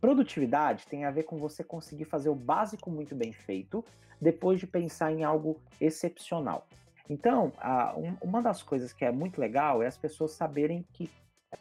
Produtividade 0.00 0.86
tem 0.86 1.04
a 1.04 1.10
ver 1.10 1.24
com 1.24 1.38
você 1.38 1.64
conseguir 1.64 2.04
fazer 2.04 2.28
o 2.28 2.34
básico 2.34 2.90
muito 2.90 3.14
bem 3.14 3.32
feito, 3.32 3.84
depois 4.20 4.60
de 4.60 4.66
pensar 4.66 5.12
em 5.12 5.24
algo 5.24 5.60
excepcional. 5.80 6.66
Então, 7.08 7.52
a, 7.58 7.96
um, 7.96 8.16
uma 8.20 8.42
das 8.42 8.62
coisas 8.62 8.92
que 8.92 9.04
é 9.04 9.10
muito 9.10 9.40
legal 9.40 9.82
é 9.82 9.86
as 9.86 9.96
pessoas 9.96 10.32
saberem 10.32 10.84
que 10.92 11.10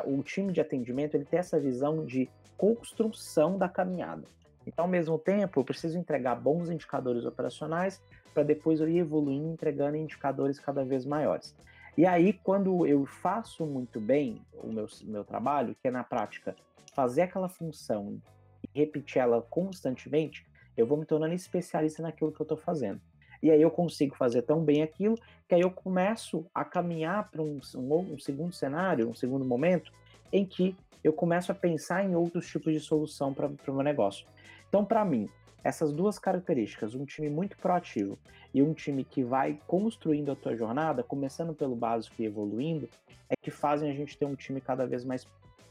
o 0.03 0.21
time 0.23 0.51
de 0.51 0.59
atendimento 0.59 1.15
ele 1.15 1.25
tem 1.25 1.39
essa 1.39 1.59
visão 1.59 2.05
de 2.05 2.29
construção 2.57 3.57
da 3.57 3.69
caminhada. 3.69 4.23
Então, 4.65 4.85
ao 4.85 4.89
mesmo 4.89 5.19
tempo, 5.19 5.59
eu 5.59 5.63
preciso 5.63 5.97
entregar 5.97 6.35
bons 6.35 6.69
indicadores 6.69 7.25
operacionais 7.25 8.01
para 8.33 8.43
depois 8.43 8.81
eu 8.81 8.89
ir 8.89 8.97
evoluindo, 8.97 9.53
entregando 9.53 9.95
indicadores 9.95 10.59
cada 10.59 10.83
vez 10.83 11.05
maiores. 11.05 11.55
E 11.97 12.05
aí, 12.05 12.33
quando 12.33 12.85
eu 12.85 13.05
faço 13.05 13.65
muito 13.65 14.01
bem 14.01 14.41
o 14.53 14.67
meu, 14.67 14.85
meu 15.03 15.23
trabalho, 15.23 15.75
que 15.81 15.87
é 15.87 15.91
na 15.91 16.03
prática 16.03 16.55
fazer 16.93 17.23
aquela 17.23 17.47
função 17.47 18.21
e 18.61 18.79
repetir 18.79 19.21
ela 19.21 19.41
constantemente, 19.41 20.45
eu 20.75 20.85
vou 20.85 20.97
me 20.97 21.05
tornando 21.05 21.33
especialista 21.33 22.01
naquilo 22.03 22.33
que 22.33 22.41
eu 22.41 22.43
estou 22.43 22.57
fazendo. 22.57 22.99
E 23.41 23.49
aí 23.49 23.61
eu 23.61 23.71
consigo 23.71 24.15
fazer 24.15 24.41
tão 24.41 24.63
bem 24.63 24.81
aquilo 24.81 25.17
que 25.47 25.55
aí 25.55 25.61
eu 25.61 25.71
começo 25.71 26.45
a 26.53 26.65
caminhar 26.65 27.29
para 27.29 27.41
um, 27.41 27.59
um, 27.75 28.13
um 28.13 28.19
segundo 28.19 28.53
cenário, 28.53 29.09
um 29.09 29.13
segundo 29.13 29.45
momento, 29.45 29.91
em 30.33 30.45
que 30.45 30.75
eu 31.03 31.13
começo 31.13 31.51
a 31.51 31.55
pensar 31.55 32.03
em 32.03 32.15
outros 32.15 32.47
tipos 32.47 32.73
de 32.73 32.79
solução 32.79 33.33
para 33.33 33.47
o 33.47 33.73
meu 33.73 33.83
negócio. 33.83 34.27
Então, 34.67 34.83
para 34.83 35.05
mim, 35.05 35.29
essas 35.65 35.91
duas 35.91 36.19
características, 36.19 36.93
um 36.93 37.05
time 37.05 37.27
muito 37.27 37.57
proativo 37.57 38.19
e 38.53 38.61
um 38.61 38.71
time 38.71 39.03
que 39.03 39.23
vai 39.23 39.59
construindo 39.65 40.31
a 40.31 40.35
tua 40.35 40.55
jornada, 40.55 41.01
começando 41.01 41.55
pelo 41.55 41.75
básico 41.75 42.15
e 42.19 42.25
evoluindo, 42.25 42.87
é 43.27 43.35
que 43.35 43.49
fazem 43.49 43.89
a 43.89 43.93
gente 43.95 44.15
ter 44.15 44.25
um 44.25 44.35
time 44.35 44.61
cada 44.61 44.85
vez 44.85 45.03
mais 45.03 45.25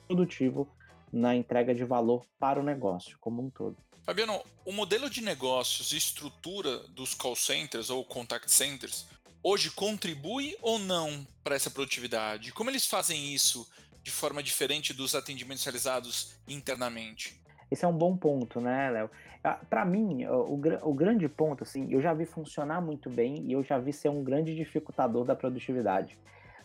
produtivo 0.09 0.69
na 1.13 1.37
entrega 1.37 1.73
de 1.73 1.85
valor 1.85 2.27
para 2.41 2.59
o 2.59 2.63
negócio 2.65 3.17
como 3.21 3.41
um 3.41 3.49
todo. 3.49 3.77
Fabiano, 4.03 4.43
o 4.65 4.73
modelo 4.73 5.09
de 5.09 5.21
negócios 5.21 5.93
e 5.93 5.97
estrutura 5.97 6.79
dos 6.89 7.15
call 7.15 7.37
centers 7.37 7.89
ou 7.89 8.05
contact 8.05 8.51
centers 8.51 9.07
hoje 9.45 9.71
contribui 9.71 10.57
ou 10.61 10.81
não 10.81 11.25
para 11.45 11.55
essa 11.55 11.71
produtividade? 11.71 12.51
Como 12.51 12.69
eles 12.69 12.85
fazem 12.85 13.33
isso 13.33 13.65
de 14.03 14.11
forma 14.11 14.43
diferente 14.43 14.93
dos 14.93 15.15
atendimentos 15.15 15.63
realizados 15.63 16.35
internamente? 16.49 17.44
Esse 17.75 17.85
é 17.85 17.89
um 17.89 17.93
bom 17.93 18.17
ponto, 18.17 18.61
né, 18.61 18.89
Léo? 18.89 19.11
Ah, 19.43 19.59
para 19.69 19.85
mim, 19.85 20.25
o, 20.27 20.61
o, 20.85 20.95
grande 20.95 21.29
ponto, 21.29 21.65
assim, 21.65 21.89
eu 21.91 22.01
já 22.01 22.15
vi 22.15 22.25
funcionar 22.25 22.81
muito 22.81 23.11
bem 23.11 23.43
e 23.49 23.53
eu 23.53 23.65
já 23.65 23.81
vi 23.81 23.93
ser 23.93 24.11
um 24.11 24.23
grande 24.23 24.55
dificultador 24.55 25.25
da 25.25 25.35
produtividade. 25.35 26.17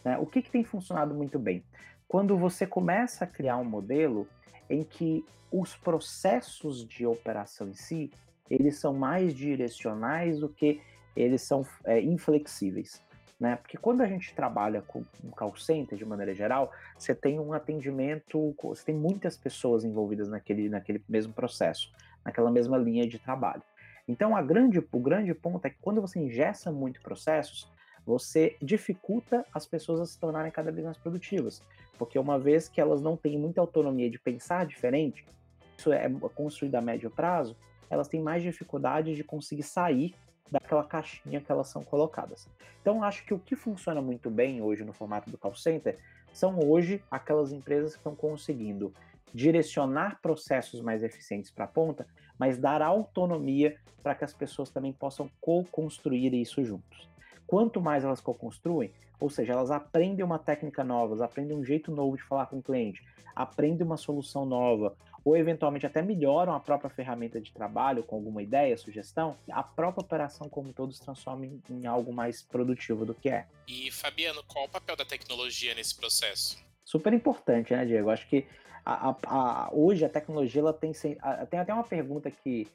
Né? 0.06 0.20
O 0.20 0.28
que, 0.28 0.40
que 0.44 0.52
tem 0.52 0.64
funcionado 0.64 1.16
muito 1.16 1.40
bem? 1.40 1.64
Quando 2.08 2.38
você 2.38 2.68
começa 2.68 3.24
a 3.24 3.28
criar 3.28 3.58
um 3.58 3.64
modelo 3.64 4.28
em 4.70 4.84
que 4.84 5.26
os 5.52 5.76
processos 5.76 6.88
de 6.88 7.08
operação 7.08 7.70
em 7.70 7.74
si, 7.74 8.12
eles 8.48 8.78
são 8.78 8.94
mais 8.94 9.34
direcionais 9.34 10.40
do 10.40 10.48
que 10.48 10.80
eles 11.16 11.42
são 11.42 11.66
é, 11.86 12.00
inflexíveis. 12.00 13.02
Né? 13.40 13.56
Porque 13.56 13.78
quando 13.78 14.02
a 14.02 14.08
gente 14.08 14.34
trabalha 14.36 14.82
com 14.82 15.06
um 15.24 15.30
call 15.30 15.56
center, 15.56 15.98
de 15.98 16.06
maneira 16.06 16.36
geral, 16.36 16.72
você 16.98 17.16
tem 17.16 17.40
um 17.40 17.54
atendimento, 17.54 18.54
você 18.62 18.86
tem 18.86 18.96
muitas 18.96 19.38
pessoas 19.38 19.86
envolvidas 19.86 20.28
naquele, 20.28 20.68
naquele 20.68 21.02
mesmo 21.08 21.32
processo, 21.32 21.90
naquela 22.26 22.52
mesma 22.52 22.78
linha 22.78 23.08
de 23.08 23.18
trabalho. 23.18 23.64
Então, 24.08 24.36
a 24.36 24.42
grande, 24.42 24.80
o 24.80 25.00
grande 25.00 25.34
ponto 25.34 25.66
é 25.66 25.70
que 25.70 25.78
quando 25.82 26.02
você 26.02 26.20
ingessa 26.20 26.72
muito 26.72 27.00
processos, 27.02 27.72
você 28.06 28.58
dificulta 28.62 29.46
as 29.54 29.66
pessoas 29.66 30.02
a 30.02 30.06
se 30.06 30.20
tornarem 30.20 30.52
cada 30.52 30.72
vez 30.72 30.84
mais 30.84 30.98
produtivas. 30.98 31.62
Porque 31.98 32.18
uma 32.18 32.40
vez 32.40 32.68
que 32.68 32.82
elas 32.82 33.02
não 33.02 33.16
têm 33.16 33.38
muita 33.38 33.62
autonomia 33.62 34.10
de 34.10 34.20
pensar 34.20 34.66
diferente, 34.66 35.26
isso 35.78 35.94
é 35.94 36.10
construído 36.36 36.76
a 36.76 36.82
médio 36.82 37.10
prazo, 37.10 37.56
elas 37.90 38.08
têm 38.08 38.22
mais 38.22 38.44
dificuldade 38.44 39.16
de 39.16 39.24
conseguir 39.24 39.64
sair 39.64 40.16
daquela 40.52 40.84
caixinha 40.84 41.42
que 41.42 41.52
elas 41.52 41.68
são 41.68 41.84
colocadas. 41.84 42.48
Então, 42.82 43.04
acho 43.04 43.26
que 43.26 43.34
o 43.34 43.40
que 43.40 43.56
funciona 43.56 44.02
muito 44.02 44.30
bem 44.30 44.62
hoje 44.62 44.84
no 44.84 44.94
formato 44.94 45.30
do 45.30 45.38
call 45.38 45.56
center 45.56 45.98
são 46.34 46.60
hoje 46.60 47.04
aquelas 47.10 47.52
empresas 47.52 47.94
que 47.94 48.00
estão 48.00 48.16
conseguindo 48.16 48.94
direcionar 49.34 50.20
processos 50.22 50.82
mais 50.82 51.04
eficientes 51.04 51.52
para 51.52 51.66
a 51.66 51.68
ponta, 51.68 52.08
mas 52.38 52.58
dar 52.58 52.82
autonomia 52.82 53.78
para 54.02 54.16
que 54.16 54.24
as 54.24 54.34
pessoas 54.34 54.70
também 54.70 54.94
possam 54.94 55.30
co-construir 55.40 56.34
isso 56.34 56.64
juntos. 56.64 57.10
Quanto 57.46 57.82
mais 57.82 58.04
elas 58.04 58.22
co-construem, 58.22 58.92
ou 59.20 59.30
seja, 59.30 59.54
elas 59.54 59.72
aprendem 59.72 60.24
uma 60.24 60.40
técnica 60.40 60.84
nova, 60.84 61.14
elas 61.14 61.22
aprendem 61.22 61.58
um 61.58 61.64
jeito 61.64 61.92
novo 61.92 62.16
de 62.16 62.24
falar 62.24 62.46
com 62.46 62.60
o 62.60 62.64
cliente, 62.64 63.04
aprendem 63.36 63.86
uma 63.86 63.98
solução 63.98 64.46
nova, 64.46 64.96
ou 65.24 65.36
eventualmente 65.36 65.86
até 65.86 66.02
melhoram 66.02 66.54
a 66.54 66.60
própria 66.60 66.90
ferramenta 66.90 67.40
de 67.40 67.52
trabalho 67.52 68.04
com 68.04 68.16
alguma 68.16 68.42
ideia, 68.42 68.78
sugestão, 68.78 69.38
a 69.52 69.64
própria 69.64 70.02
operação 70.02 70.50
como 70.50 70.74
todos 70.74 70.98
se 70.98 71.04
transforma 71.04 71.46
em, 71.46 71.62
em 71.70 71.86
algo 71.86 72.12
mais 72.14 72.42
produtivo 72.42 73.06
do 73.06 73.14
que 73.14 73.30
é. 73.30 73.46
E 73.68 73.92
Fabiano, 73.92 74.44
qual 74.44 74.66
o 74.66 74.70
papel 74.70 74.96
da 74.96 75.06
tecnologia 75.06 75.74
nesse 75.76 75.96
processo? 75.96 76.58
Super 76.84 77.14
importante, 77.14 77.74
né, 77.74 77.86
Diego? 77.86 78.10
Acho 78.10 78.28
que 78.28 78.48
a, 78.86 79.10
a, 79.10 79.16
a, 79.28 79.70
hoje 79.72 80.04
a 80.04 80.10
tecnologia 80.10 80.62
ela 80.62 80.74
tem, 80.74 80.92
tem 81.50 81.60
até 81.60 81.74
uma 81.74 81.84
pergunta 81.84 82.32
que 82.32 82.68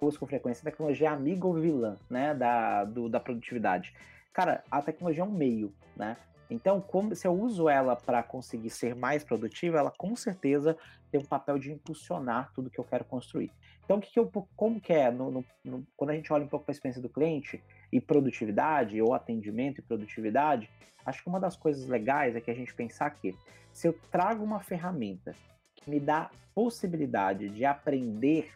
eu 0.00 0.08
uso 0.08 0.18
com 0.18 0.26
frequência: 0.26 0.60
a 0.62 0.70
tecnologia 0.70 1.08
é 1.08 1.10
amiga 1.10 1.46
ou 1.46 1.54
vilã, 1.54 1.96
né, 2.08 2.34
da, 2.34 2.84
do, 2.84 3.08
da 3.08 3.20
produtividade? 3.20 3.94
Cara, 4.32 4.64
a 4.70 4.80
tecnologia 4.80 5.22
é 5.22 5.26
um 5.26 5.30
meio, 5.30 5.72
né? 5.96 6.16
Então, 6.52 6.80
como, 6.80 7.14
se 7.16 7.26
eu 7.26 7.32
uso 7.32 7.68
ela 7.68 7.96
para 7.96 8.22
conseguir 8.22 8.70
ser 8.70 8.94
mais 8.94 9.24
produtiva, 9.24 9.78
ela 9.78 9.90
com 9.90 10.14
certeza 10.14 10.76
tem 11.10 11.20
um 11.20 11.24
papel 11.24 11.58
de 11.58 11.72
impulsionar 11.72 12.52
tudo 12.54 12.68
que 12.68 12.78
eu 12.78 12.84
quero 12.84 13.04
construir. 13.04 13.50
Então, 13.84 13.98
que, 13.98 14.12
que 14.12 14.18
eu, 14.18 14.30
como 14.54 14.80
que 14.80 14.92
é, 14.92 15.10
no, 15.10 15.30
no, 15.30 15.44
no, 15.64 15.86
quando 15.96 16.10
a 16.10 16.14
gente 16.14 16.32
olha 16.32 16.44
um 16.44 16.48
pouco 16.48 16.66
para 16.66 16.72
a 16.72 16.76
experiência 16.76 17.00
do 17.00 17.08
cliente 17.08 17.62
e 17.90 18.00
produtividade, 18.00 19.00
ou 19.00 19.14
atendimento 19.14 19.78
e 19.78 19.82
produtividade, 19.82 20.68
acho 21.04 21.22
que 21.22 21.28
uma 21.28 21.40
das 21.40 21.56
coisas 21.56 21.86
legais 21.86 22.36
é 22.36 22.40
que 22.40 22.50
a 22.50 22.54
gente 22.54 22.74
pensar 22.74 23.10
que 23.10 23.34
se 23.72 23.88
eu 23.88 23.98
trago 24.10 24.44
uma 24.44 24.60
ferramenta 24.60 25.34
que 25.74 25.88
me 25.88 25.98
dá 25.98 26.30
possibilidade 26.54 27.48
de 27.48 27.64
aprender 27.64 28.52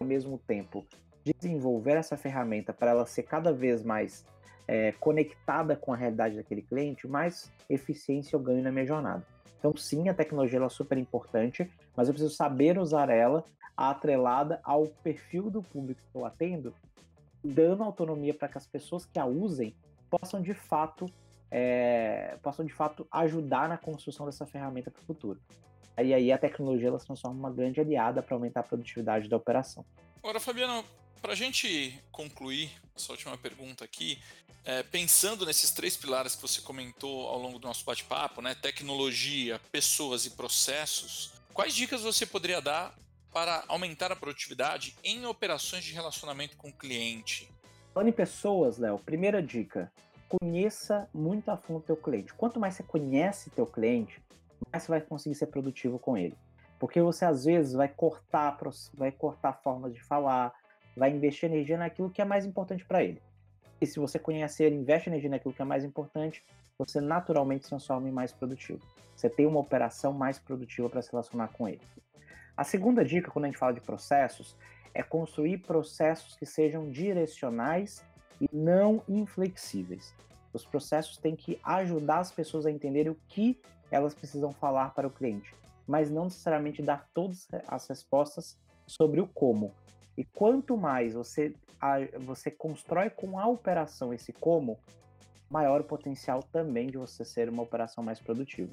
ao 0.00 0.06
mesmo 0.06 0.36
tempo, 0.38 0.84
desenvolver 1.24 1.96
essa 1.96 2.16
ferramenta 2.16 2.72
para 2.72 2.90
ela 2.90 3.06
ser 3.06 3.22
cada 3.22 3.52
vez 3.52 3.82
mais 3.84 4.24
é, 4.66 4.92
conectada 4.92 5.74
com 5.76 5.92
a 5.92 5.96
realidade 5.96 6.36
daquele 6.36 6.62
cliente, 6.62 7.06
mais 7.06 7.52
eficiência 7.68 8.36
eu 8.36 8.40
ganho 8.40 8.62
na 8.62 8.70
minha 8.70 8.86
jornada. 8.86 9.24
Então, 9.58 9.76
sim, 9.76 10.08
a 10.08 10.14
tecnologia 10.14 10.58
é 10.58 10.68
super 10.68 10.96
importante, 10.96 11.70
mas 11.94 12.08
eu 12.08 12.14
preciso 12.14 12.34
saber 12.34 12.78
usar 12.78 13.10
ela 13.10 13.44
atrelada 13.76 14.60
ao 14.62 14.86
perfil 14.86 15.50
do 15.50 15.62
público 15.62 16.00
que 16.10 16.18
eu 16.18 16.24
atendo, 16.24 16.74
dando 17.42 17.82
autonomia 17.82 18.34
para 18.34 18.48
que 18.48 18.58
as 18.58 18.66
pessoas 18.66 19.04
que 19.06 19.18
a 19.18 19.24
usem 19.24 19.74
possam 20.10 20.40
de 20.40 20.54
fato 20.54 21.06
é, 21.50 22.38
possam 22.42 22.64
de 22.64 22.72
fato 22.72 23.06
ajudar 23.10 23.68
na 23.68 23.76
construção 23.76 24.24
dessa 24.26 24.46
ferramenta 24.46 24.90
para 24.90 25.02
o 25.02 25.04
futuro. 25.04 25.40
E 25.98 26.14
aí 26.14 26.32
a 26.32 26.38
tecnologia 26.38 26.88
ela 26.88 26.98
se 26.98 27.06
transforma 27.06 27.38
uma 27.38 27.50
grande 27.50 27.80
aliada 27.80 28.22
para 28.22 28.34
aumentar 28.34 28.60
a 28.60 28.62
produtividade 28.62 29.28
da 29.28 29.36
operação. 29.36 29.84
Agora, 30.22 30.38
Fabiano, 30.38 30.84
para 31.20 31.32
a 31.32 31.36
gente 31.36 31.98
concluir 32.10 32.70
essa 32.96 33.12
última 33.12 33.36
pergunta 33.36 33.84
aqui, 33.84 34.18
é, 34.64 34.82
pensando 34.82 35.46
nesses 35.46 35.70
três 35.70 35.96
pilares 35.96 36.34
que 36.34 36.42
você 36.42 36.60
comentou 36.60 37.28
ao 37.28 37.38
longo 37.38 37.58
do 37.58 37.66
nosso 37.66 37.84
bate-papo, 37.84 38.42
né, 38.42 38.54
tecnologia, 38.54 39.60
pessoas 39.72 40.26
e 40.26 40.30
processos, 40.30 41.32
quais 41.52 41.74
dicas 41.74 42.02
você 42.02 42.26
poderia 42.26 42.60
dar 42.60 42.94
para 43.32 43.64
aumentar 43.68 44.12
a 44.12 44.16
produtividade 44.16 44.96
em 45.04 45.24
operações 45.24 45.84
de 45.84 45.92
relacionamento 45.92 46.56
com 46.56 46.68
o 46.68 46.72
cliente? 46.72 47.50
Falando 47.94 48.08
em 48.08 48.12
pessoas, 48.12 48.78
Léo, 48.78 48.98
primeira 48.98 49.42
dica, 49.42 49.90
conheça 50.28 51.08
muito 51.12 51.50
a 51.50 51.56
fundo 51.56 51.78
o 51.78 51.82
teu 51.82 51.96
cliente. 51.96 52.32
Quanto 52.34 52.60
mais 52.60 52.74
você 52.74 52.82
conhece 52.82 53.50
teu 53.50 53.66
cliente, 53.66 54.20
mais 54.70 54.84
você 54.84 54.88
vai 54.88 55.00
conseguir 55.00 55.34
ser 55.34 55.46
produtivo 55.46 55.98
com 55.98 56.16
ele. 56.16 56.36
Porque 56.78 57.00
você 57.00 57.24
às 57.24 57.44
vezes 57.44 57.72
vai 57.72 57.88
cortar, 57.88 58.56
vai 58.94 59.10
cortar 59.10 59.54
formas 59.62 59.92
de 59.92 60.00
falar, 60.02 60.54
vai 60.96 61.10
investir 61.10 61.50
energia 61.50 61.78
naquilo 61.78 62.10
que 62.10 62.20
é 62.20 62.24
mais 62.24 62.44
importante 62.44 62.84
para 62.84 63.02
ele. 63.02 63.20
E 63.80 63.86
se 63.86 63.98
você 63.98 64.18
conhece 64.18 64.62
ele, 64.62 64.76
investe 64.76 65.08
energia 65.08 65.30
naquilo 65.30 65.54
que 65.54 65.62
é 65.62 65.64
mais 65.64 65.84
importante, 65.84 66.44
você 66.78 67.00
naturalmente 67.00 67.64
se 67.64 67.70
transforma 67.70 68.08
em 68.08 68.12
mais 68.12 68.32
produtivo. 68.32 68.80
Você 69.14 69.28
tem 69.28 69.46
uma 69.46 69.60
operação 69.60 70.12
mais 70.12 70.38
produtiva 70.38 70.88
para 70.88 71.02
se 71.02 71.10
relacionar 71.10 71.48
com 71.48 71.68
ele. 71.68 71.80
A 72.56 72.64
segunda 72.64 73.04
dica, 73.04 73.30
quando 73.30 73.46
a 73.46 73.48
gente 73.48 73.58
fala 73.58 73.72
de 73.72 73.80
processos, 73.80 74.56
é 74.92 75.02
construir 75.02 75.58
processos 75.58 76.36
que 76.36 76.44
sejam 76.44 76.90
direcionais 76.90 78.04
e 78.40 78.48
não 78.52 79.02
inflexíveis. 79.08 80.14
Os 80.52 80.64
processos 80.64 81.16
têm 81.16 81.36
que 81.36 81.58
ajudar 81.62 82.18
as 82.18 82.30
pessoas 82.30 82.66
a 82.66 82.70
entenderem 82.70 83.12
o 83.12 83.18
que 83.28 83.60
elas 83.90 84.14
precisam 84.14 84.52
falar 84.52 84.94
para 84.94 85.06
o 85.06 85.10
cliente, 85.10 85.54
mas 85.86 86.10
não 86.10 86.24
necessariamente 86.24 86.82
dar 86.82 87.08
todas 87.14 87.46
as 87.68 87.86
respostas 87.88 88.58
sobre 88.86 89.20
o 89.20 89.26
como. 89.26 89.72
E 90.20 90.24
quanto 90.34 90.76
mais 90.76 91.14
você, 91.14 91.54
a, 91.80 91.96
você 92.18 92.50
constrói 92.50 93.08
com 93.08 93.38
a 93.38 93.46
operação 93.46 94.12
esse 94.12 94.34
como, 94.34 94.78
maior 95.48 95.80
o 95.80 95.84
potencial 95.84 96.42
também 96.42 96.88
de 96.88 96.98
você 96.98 97.24
ser 97.24 97.48
uma 97.48 97.62
operação 97.62 98.04
mais 98.04 98.20
produtiva. 98.20 98.70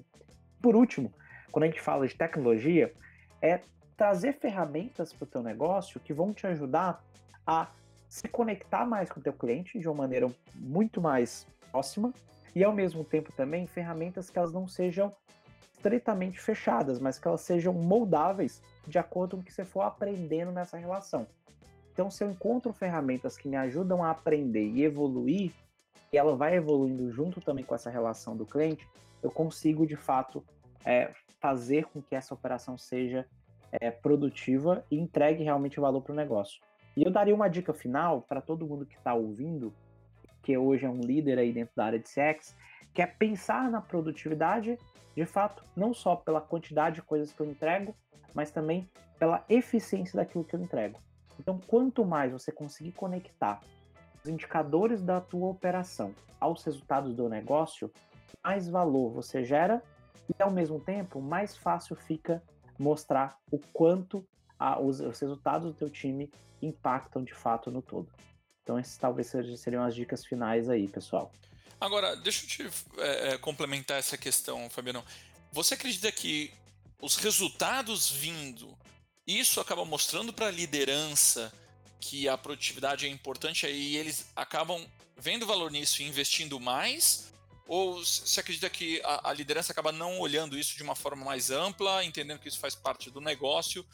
Por 0.61 0.75
último, 0.75 1.09
quando 1.49 1.63
a 1.63 1.67
gente 1.67 1.79
fala 1.79 2.05
de 2.05 2.13
tecnologia, 2.13 2.93
é 3.41 3.61
trazer 3.95 4.33
ferramentas 4.33 5.13
para 5.13 5.23
o 5.23 5.27
teu 5.27 5.41
negócio 5.41 6.01
que 6.01 6.11
vão 6.11 6.33
te 6.33 6.45
ajudar 6.45 7.01
a 7.45 7.71
se 8.09 8.27
conectar 8.27 8.85
mais 8.85 9.09
com 9.09 9.21
o 9.21 9.23
teu 9.23 9.31
cliente 9.31 9.79
de 9.79 9.87
uma 9.87 9.95
maneira 9.95 10.29
muito 10.53 10.99
mais 10.99 11.47
próxima 11.71 12.13
e 12.53 12.61
ao 12.61 12.73
mesmo 12.73 13.05
tempo 13.05 13.31
também 13.31 13.65
ferramentas 13.67 14.29
que 14.29 14.37
elas 14.37 14.51
não 14.51 14.67
sejam 14.67 15.15
estritamente 15.73 16.41
fechadas, 16.41 16.99
mas 16.99 17.17
que 17.17 17.25
elas 17.25 17.39
sejam 17.39 17.71
moldáveis 17.71 18.61
de 18.87 18.97
acordo 18.97 19.35
com 19.35 19.41
o 19.41 19.45
que 19.45 19.53
você 19.53 19.65
for 19.65 19.81
aprendendo 19.81 20.51
nessa 20.51 20.77
relação. 20.77 21.27
Então, 21.91 22.09
se 22.09 22.23
eu 22.23 22.29
encontro 22.29 22.71
ferramentas 22.71 23.37
que 23.37 23.47
me 23.47 23.57
ajudam 23.57 24.03
a 24.03 24.11
aprender 24.11 24.67
e 24.67 24.83
evoluir, 24.83 25.51
e 26.13 26.17
ela 26.17 26.35
vai 26.35 26.55
evoluindo 26.55 27.11
junto 27.11 27.41
também 27.41 27.65
com 27.65 27.75
essa 27.75 27.89
relação 27.89 28.37
do 28.37 28.45
cliente, 28.45 28.87
eu 29.21 29.31
consigo 29.31 29.85
de 29.85 29.95
fato 29.95 30.43
é, 30.85 31.11
fazer 31.39 31.85
com 31.85 32.01
que 32.01 32.15
essa 32.15 32.33
operação 32.33 32.77
seja 32.77 33.25
é, 33.71 33.91
produtiva 33.91 34.85
e 34.89 34.97
entregue 34.97 35.43
realmente 35.43 35.79
valor 35.79 36.01
para 36.01 36.13
o 36.13 36.15
negócio. 36.15 36.61
E 36.95 37.03
eu 37.03 37.11
daria 37.11 37.35
uma 37.35 37.47
dica 37.47 37.73
final 37.73 38.21
para 38.21 38.41
todo 38.41 38.65
mundo 38.65 38.85
que 38.85 38.95
está 38.95 39.13
ouvindo, 39.13 39.73
que 40.41 40.57
hoje 40.57 40.85
é 40.85 40.89
um 40.89 41.01
líder 41.01 41.37
aí 41.37 41.51
dentro 41.51 41.75
da 41.75 41.85
área 41.85 41.99
de 41.99 42.07
CX, 42.07 42.55
que 42.97 43.01
é 43.03 43.05
pensar 43.05 43.69
na 43.69 43.79
produtividade, 43.79 44.75
de 45.15 45.23
fato, 45.23 45.63
não 45.75 45.93
só 45.93 46.15
pela 46.15 46.41
quantidade 46.41 46.95
de 46.95 47.03
coisas 47.03 47.31
que 47.31 47.39
eu 47.39 47.45
entrego, 47.45 47.95
mas 48.33 48.49
também 48.49 48.89
pela 49.19 49.45
eficiência 49.47 50.15
daquilo 50.15 50.43
que 50.43 50.55
eu 50.55 50.59
entrego. 50.59 50.99
Então, 51.39 51.59
quanto 51.67 52.03
mais 52.03 52.31
você 52.31 52.51
conseguir 52.51 52.93
conectar 52.93 53.61
os 54.19 54.27
indicadores 54.27 55.03
da 55.03 55.21
tua 55.21 55.47
operação 55.47 56.11
aos 56.39 56.63
resultados 56.63 57.13
do 57.13 57.29
negócio, 57.29 57.91
mais 58.43 58.67
valor 58.67 59.11
você 59.11 59.45
gera 59.45 59.83
e, 60.27 60.41
ao 60.41 60.49
mesmo 60.49 60.79
tempo, 60.79 61.21
mais 61.21 61.55
fácil 61.55 61.95
fica 61.95 62.41
mostrar 62.79 63.37
o 63.51 63.59
quanto 63.71 64.25
a, 64.57 64.81
os, 64.81 64.99
os, 65.01 65.19
resultados 65.19 65.67
do 65.67 65.77
teu 65.77 65.89
time 65.91 66.31
impactam 66.63 67.23
de 67.23 67.35
fato 67.35 67.69
no 67.69 67.83
todo. 67.83 68.11
Então, 68.63 68.75
essas 68.75 68.97
talvez 68.97 69.31
seriam 69.57 69.83
as 69.83 69.93
dicas 69.93 70.25
finais 70.25 70.67
aí, 70.67 70.87
pessoal. 70.87 71.31
Agora, 71.79 72.15
deixa 72.15 72.43
eu 72.43 72.47
te 72.69 72.75
é, 72.97 73.37
complementar 73.37 73.99
essa 73.99 74.17
questão, 74.17 74.69
Fabiano. 74.69 75.05
Você 75.51 75.75
acredita 75.75 76.11
que 76.11 76.51
os 76.99 77.15
resultados 77.17 78.09
vindo 78.09 78.75
isso 79.25 79.59
acaba 79.59 79.85
mostrando 79.85 80.31
para 80.31 80.47
a 80.47 80.51
liderança 80.51 81.53
que 81.99 82.29
a 82.29 82.37
produtividade 82.37 83.05
é 83.05 83.09
importante 83.09 83.67
e 83.67 83.97
eles 83.97 84.27
acabam 84.35 84.85
vendo 85.17 85.45
valor 85.45 85.69
nisso 85.69 86.01
e 86.01 86.05
investindo 86.05 86.59
mais? 86.59 87.31
Ou 87.67 88.03
você 88.03 88.39
acredita 88.39 88.69
que 88.69 89.01
a, 89.03 89.29
a, 89.29 89.33
liderança 89.33 89.73
acaba 89.73 89.91
não 89.91 90.19
olhando 90.19 90.57
isso 90.57 90.77
de 90.77 90.83
uma 90.83 90.95
forma 90.95 91.25
mais 91.25 91.51
ampla, 91.51 92.03
entendendo 92.05 92.39
que 92.39 92.47
isso 92.47 92.59
faz 92.59 92.73
parte 92.73 93.11
do 93.11 93.19
negócio 93.19 93.85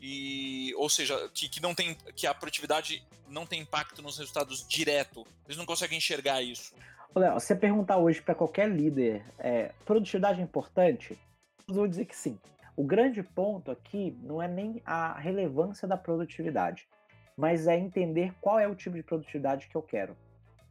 e, 0.00 0.72
ou 0.76 0.88
seja, 0.88 1.28
que, 1.34 1.48
que 1.48 1.60
não 1.60 1.74
tem, 1.74 1.94
que 2.14 2.26
a 2.26 2.34
produtividade 2.34 3.02
não 3.28 3.44
tem 3.44 3.62
impacto 3.62 4.00
nos 4.00 4.18
resultados 4.18 4.66
direto? 4.68 5.26
Eles 5.46 5.56
não 5.56 5.66
conseguem 5.66 5.98
enxergar 5.98 6.42
isso. 6.42 6.72
Léo, 7.14 7.34
você 7.34 7.54
perguntar 7.54 7.96
hoje 7.98 8.20
para 8.20 8.34
qualquer 8.34 8.68
líder, 8.68 9.24
é, 9.38 9.72
produtividade 9.84 10.40
é 10.40 10.44
importante? 10.44 11.18
Eu 11.68 11.74
vou 11.74 11.88
dizer 11.88 12.04
que 12.04 12.16
sim. 12.16 12.38
O 12.76 12.84
grande 12.84 13.22
ponto 13.22 13.70
aqui 13.70 14.16
não 14.22 14.42
é 14.42 14.46
nem 14.46 14.82
a 14.84 15.18
relevância 15.18 15.88
da 15.88 15.96
produtividade, 15.96 16.86
mas 17.36 17.66
é 17.66 17.78
entender 17.78 18.34
qual 18.40 18.58
é 18.58 18.68
o 18.68 18.74
tipo 18.74 18.96
de 18.96 19.02
produtividade 19.02 19.66
que 19.66 19.76
eu 19.76 19.82
quero. 19.82 20.16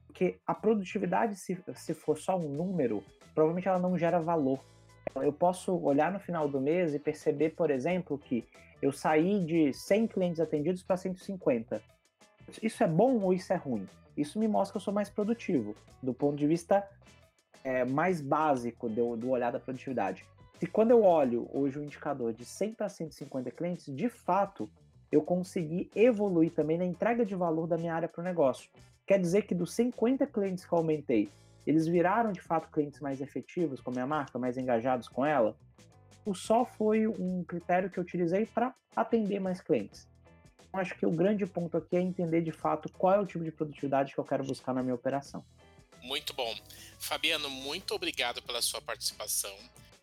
Porque 0.05 0.37
a 0.45 0.53
produtividade, 0.53 1.35
se, 1.35 1.57
se 1.73 1.93
for 1.93 2.17
só 2.17 2.37
um 2.37 2.47
número, 2.47 3.03
provavelmente 3.33 3.67
ela 3.67 3.79
não 3.79 3.97
gera 3.97 4.19
valor. 4.19 4.59
Eu 5.15 5.33
posso 5.33 5.75
olhar 5.83 6.11
no 6.11 6.19
final 6.19 6.47
do 6.47 6.61
mês 6.61 6.93
e 6.93 6.99
perceber, 6.99 7.51
por 7.51 7.71
exemplo, 7.71 8.17
que 8.17 8.47
eu 8.81 8.91
saí 8.91 9.43
de 9.43 9.73
100 9.73 10.07
clientes 10.07 10.39
atendidos 10.39 10.83
para 10.83 10.97
150. 10.97 11.81
Isso 12.61 12.83
é 12.83 12.87
bom 12.87 13.19
ou 13.21 13.33
isso 13.33 13.51
é 13.51 13.55
ruim? 13.55 13.87
Isso 14.15 14.39
me 14.39 14.47
mostra 14.47 14.73
que 14.73 14.77
eu 14.77 14.81
sou 14.81 14.93
mais 14.93 15.09
produtivo, 15.09 15.75
do 16.01 16.13
ponto 16.13 16.35
de 16.35 16.47
vista 16.47 16.87
é, 17.63 17.83
mais 17.83 18.21
básico 18.21 18.87
do, 18.87 19.15
do 19.15 19.29
olhar 19.29 19.51
da 19.51 19.59
produtividade. 19.59 20.25
Se 20.59 20.67
quando 20.67 20.91
eu 20.91 21.03
olho 21.03 21.49
hoje 21.53 21.77
o 21.77 21.83
indicador 21.83 22.31
de 22.31 22.45
100 22.45 22.73
para 22.73 22.87
150 22.87 23.51
clientes, 23.51 23.93
de 23.93 24.07
fato, 24.07 24.69
eu 25.11 25.21
consegui 25.21 25.89
evoluir 25.95 26.51
também 26.51 26.77
na 26.77 26.85
entrega 26.85 27.25
de 27.25 27.35
valor 27.35 27.67
da 27.67 27.77
minha 27.77 27.93
área 27.93 28.07
para 28.07 28.21
o 28.21 28.23
negócio. 28.23 28.69
Quer 29.05 29.19
dizer 29.19 29.43
que 29.43 29.53
dos 29.53 29.73
50 29.73 30.25
clientes 30.27 30.65
que 30.65 30.73
eu 30.73 30.77
aumentei, 30.77 31.29
eles 31.67 31.87
viraram 31.87 32.31
de 32.31 32.41
fato 32.41 32.69
clientes 32.71 32.99
mais 32.99 33.21
efetivos 33.21 33.81
com 33.81 33.89
a 33.89 33.93
minha 33.93 34.07
marca, 34.07 34.39
mais 34.39 34.57
engajados 34.57 35.07
com 35.07 35.25
ela? 35.25 35.55
O 36.25 36.33
só 36.33 36.65
foi 36.65 37.05
um 37.07 37.43
critério 37.43 37.89
que 37.89 37.99
eu 37.99 38.03
utilizei 38.03 38.45
para 38.45 38.73
atender 38.95 39.39
mais 39.39 39.61
clientes. 39.61 40.07
Acho 40.75 40.93
que 40.95 41.05
o 41.05 41.11
grande 41.11 41.45
ponto 41.45 41.77
aqui 41.77 41.95
é 41.95 42.01
entender 42.01 42.41
de 42.41 42.51
fato 42.51 42.89
qual 42.89 43.13
é 43.13 43.19
o 43.19 43.25
tipo 43.25 43.43
de 43.43 43.51
produtividade 43.51 44.13
que 44.13 44.19
eu 44.19 44.25
quero 44.25 44.43
buscar 44.43 44.73
na 44.73 44.83
minha 44.83 44.95
operação. 44.95 45.43
Muito 46.01 46.33
bom. 46.33 46.53
Fabiano, 46.99 47.49
muito 47.49 47.95
obrigado 47.95 48.41
pela 48.43 48.61
sua 48.61 48.81
participação. 48.81 49.55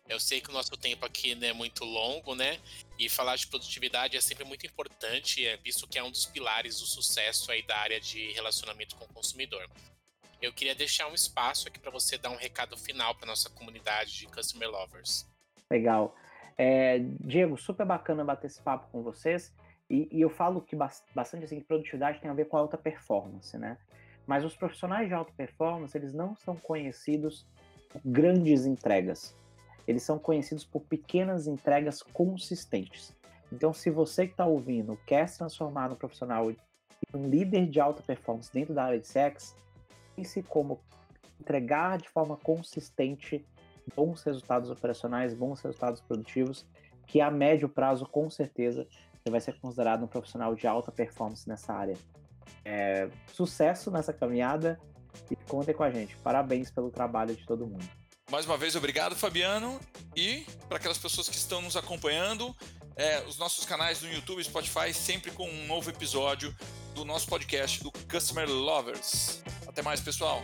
Eu 0.09 0.19
sei 0.19 0.41
que 0.41 0.49
o 0.49 0.53
nosso 0.53 0.75
tempo 0.75 1.05
aqui 1.05 1.33
não 1.35 1.47
é 1.47 1.53
muito 1.53 1.85
longo, 1.85 2.35
né? 2.35 2.59
E 2.99 3.07
falar 3.07 3.35
de 3.37 3.47
produtividade 3.47 4.17
é 4.17 4.21
sempre 4.21 4.43
muito 4.43 4.65
importante, 4.65 5.45
é, 5.45 5.55
visto 5.57 5.87
que 5.87 5.97
é 5.97 6.03
um 6.03 6.11
dos 6.11 6.25
pilares 6.25 6.79
do 6.79 6.85
sucesso 6.85 7.51
aí 7.51 7.61
da 7.65 7.77
área 7.77 8.01
de 8.01 8.31
relacionamento 8.33 8.95
com 8.95 9.05
o 9.05 9.13
consumidor. 9.13 9.69
Eu 10.41 10.51
queria 10.51 10.75
deixar 10.75 11.07
um 11.07 11.13
espaço 11.13 11.69
aqui 11.69 11.79
para 11.79 11.89
você 11.89 12.17
dar 12.17 12.31
um 12.31 12.35
recado 12.35 12.75
final 12.77 13.15
para 13.15 13.27
nossa 13.27 13.49
comunidade 13.49 14.17
de 14.17 14.27
Customer 14.27 14.69
Lovers. 14.69 15.25
Legal. 15.71 16.13
É, 16.57 16.99
Diego, 17.21 17.57
super 17.57 17.85
bacana 17.85 18.25
bater 18.25 18.47
esse 18.47 18.61
papo 18.61 18.89
com 18.91 19.01
vocês. 19.01 19.53
E, 19.93 20.07
e 20.11 20.21
eu 20.21 20.29
falo 20.29 20.61
que 20.61 20.75
bastante 20.75 21.45
assim, 21.45 21.59
que 21.59 21.65
produtividade 21.65 22.19
tem 22.19 22.29
a 22.29 22.33
ver 22.33 22.45
com 22.45 22.57
alta 22.57 22.77
performance, 22.77 23.57
né? 23.57 23.77
Mas 24.25 24.43
os 24.43 24.55
profissionais 24.55 25.07
de 25.07 25.13
alta 25.13 25.31
performance, 25.35 25.97
eles 25.97 26.13
não 26.13 26.35
são 26.35 26.55
conhecidos 26.55 27.45
por 27.89 28.01
grandes 28.03 28.65
entregas 28.65 29.35
eles 29.87 30.03
são 30.03 30.17
conhecidos 30.17 30.63
por 30.63 30.81
pequenas 30.81 31.47
entregas 31.47 32.01
consistentes. 32.01 33.13
Então, 33.51 33.73
se 33.73 33.89
você 33.89 34.25
que 34.25 34.33
está 34.33 34.45
ouvindo 34.45 34.97
quer 35.05 35.27
se 35.27 35.37
transformar 35.37 35.89
no 35.89 35.95
profissional 35.95 36.51
um 37.13 37.27
líder 37.27 37.67
de 37.67 37.79
alta 37.79 38.01
performance 38.01 38.51
dentro 38.51 38.73
da 38.73 38.85
área 38.85 38.99
de 38.99 39.07
sex, 39.07 39.55
pense 40.15 40.41
como 40.43 40.79
entregar 41.39 41.97
de 41.97 42.09
forma 42.09 42.37
consistente 42.37 43.45
bons 43.95 44.23
resultados 44.23 44.69
operacionais, 44.69 45.33
bons 45.33 45.61
resultados 45.61 45.99
produtivos, 46.01 46.65
que 47.13 47.21
a 47.21 47.29
médio 47.29 47.69
prazo, 47.69 48.07
com 48.07 48.27
certeza, 48.27 48.87
você 49.13 49.29
vai 49.29 49.39
ser 49.39 49.53
considerado 49.59 50.03
um 50.03 50.07
profissional 50.07 50.55
de 50.55 50.65
alta 50.65 50.91
performance 50.91 51.47
nessa 51.47 51.71
área. 51.71 51.95
É, 52.65 53.07
sucesso 53.31 53.91
nessa 53.91 54.11
caminhada 54.11 54.79
e 55.29 55.35
contem 55.35 55.75
com 55.75 55.83
a 55.83 55.91
gente. 55.91 56.15
Parabéns 56.23 56.71
pelo 56.71 56.89
trabalho 56.89 57.35
de 57.35 57.45
todo 57.45 57.67
mundo. 57.67 57.87
Mais 58.31 58.47
uma 58.47 58.57
vez, 58.57 58.75
obrigado, 58.75 59.15
Fabiano. 59.15 59.79
E 60.15 60.43
para 60.67 60.77
aquelas 60.77 60.97
pessoas 60.97 61.29
que 61.29 61.35
estão 61.35 61.61
nos 61.61 61.77
acompanhando, 61.77 62.51
é, 62.95 63.21
os 63.27 63.37
nossos 63.37 63.63
canais 63.63 64.01
no 64.01 64.11
YouTube 64.11 64.41
e 64.41 64.43
Spotify, 64.43 64.91
sempre 64.91 65.29
com 65.29 65.47
um 65.47 65.67
novo 65.67 65.91
episódio 65.91 66.51
do 66.95 67.05
nosso 67.05 67.27
podcast 67.27 67.83
do 67.83 67.91
Customer 68.11 68.49
Lovers. 68.49 69.43
Até 69.67 69.83
mais, 69.83 70.01
pessoal. 70.01 70.43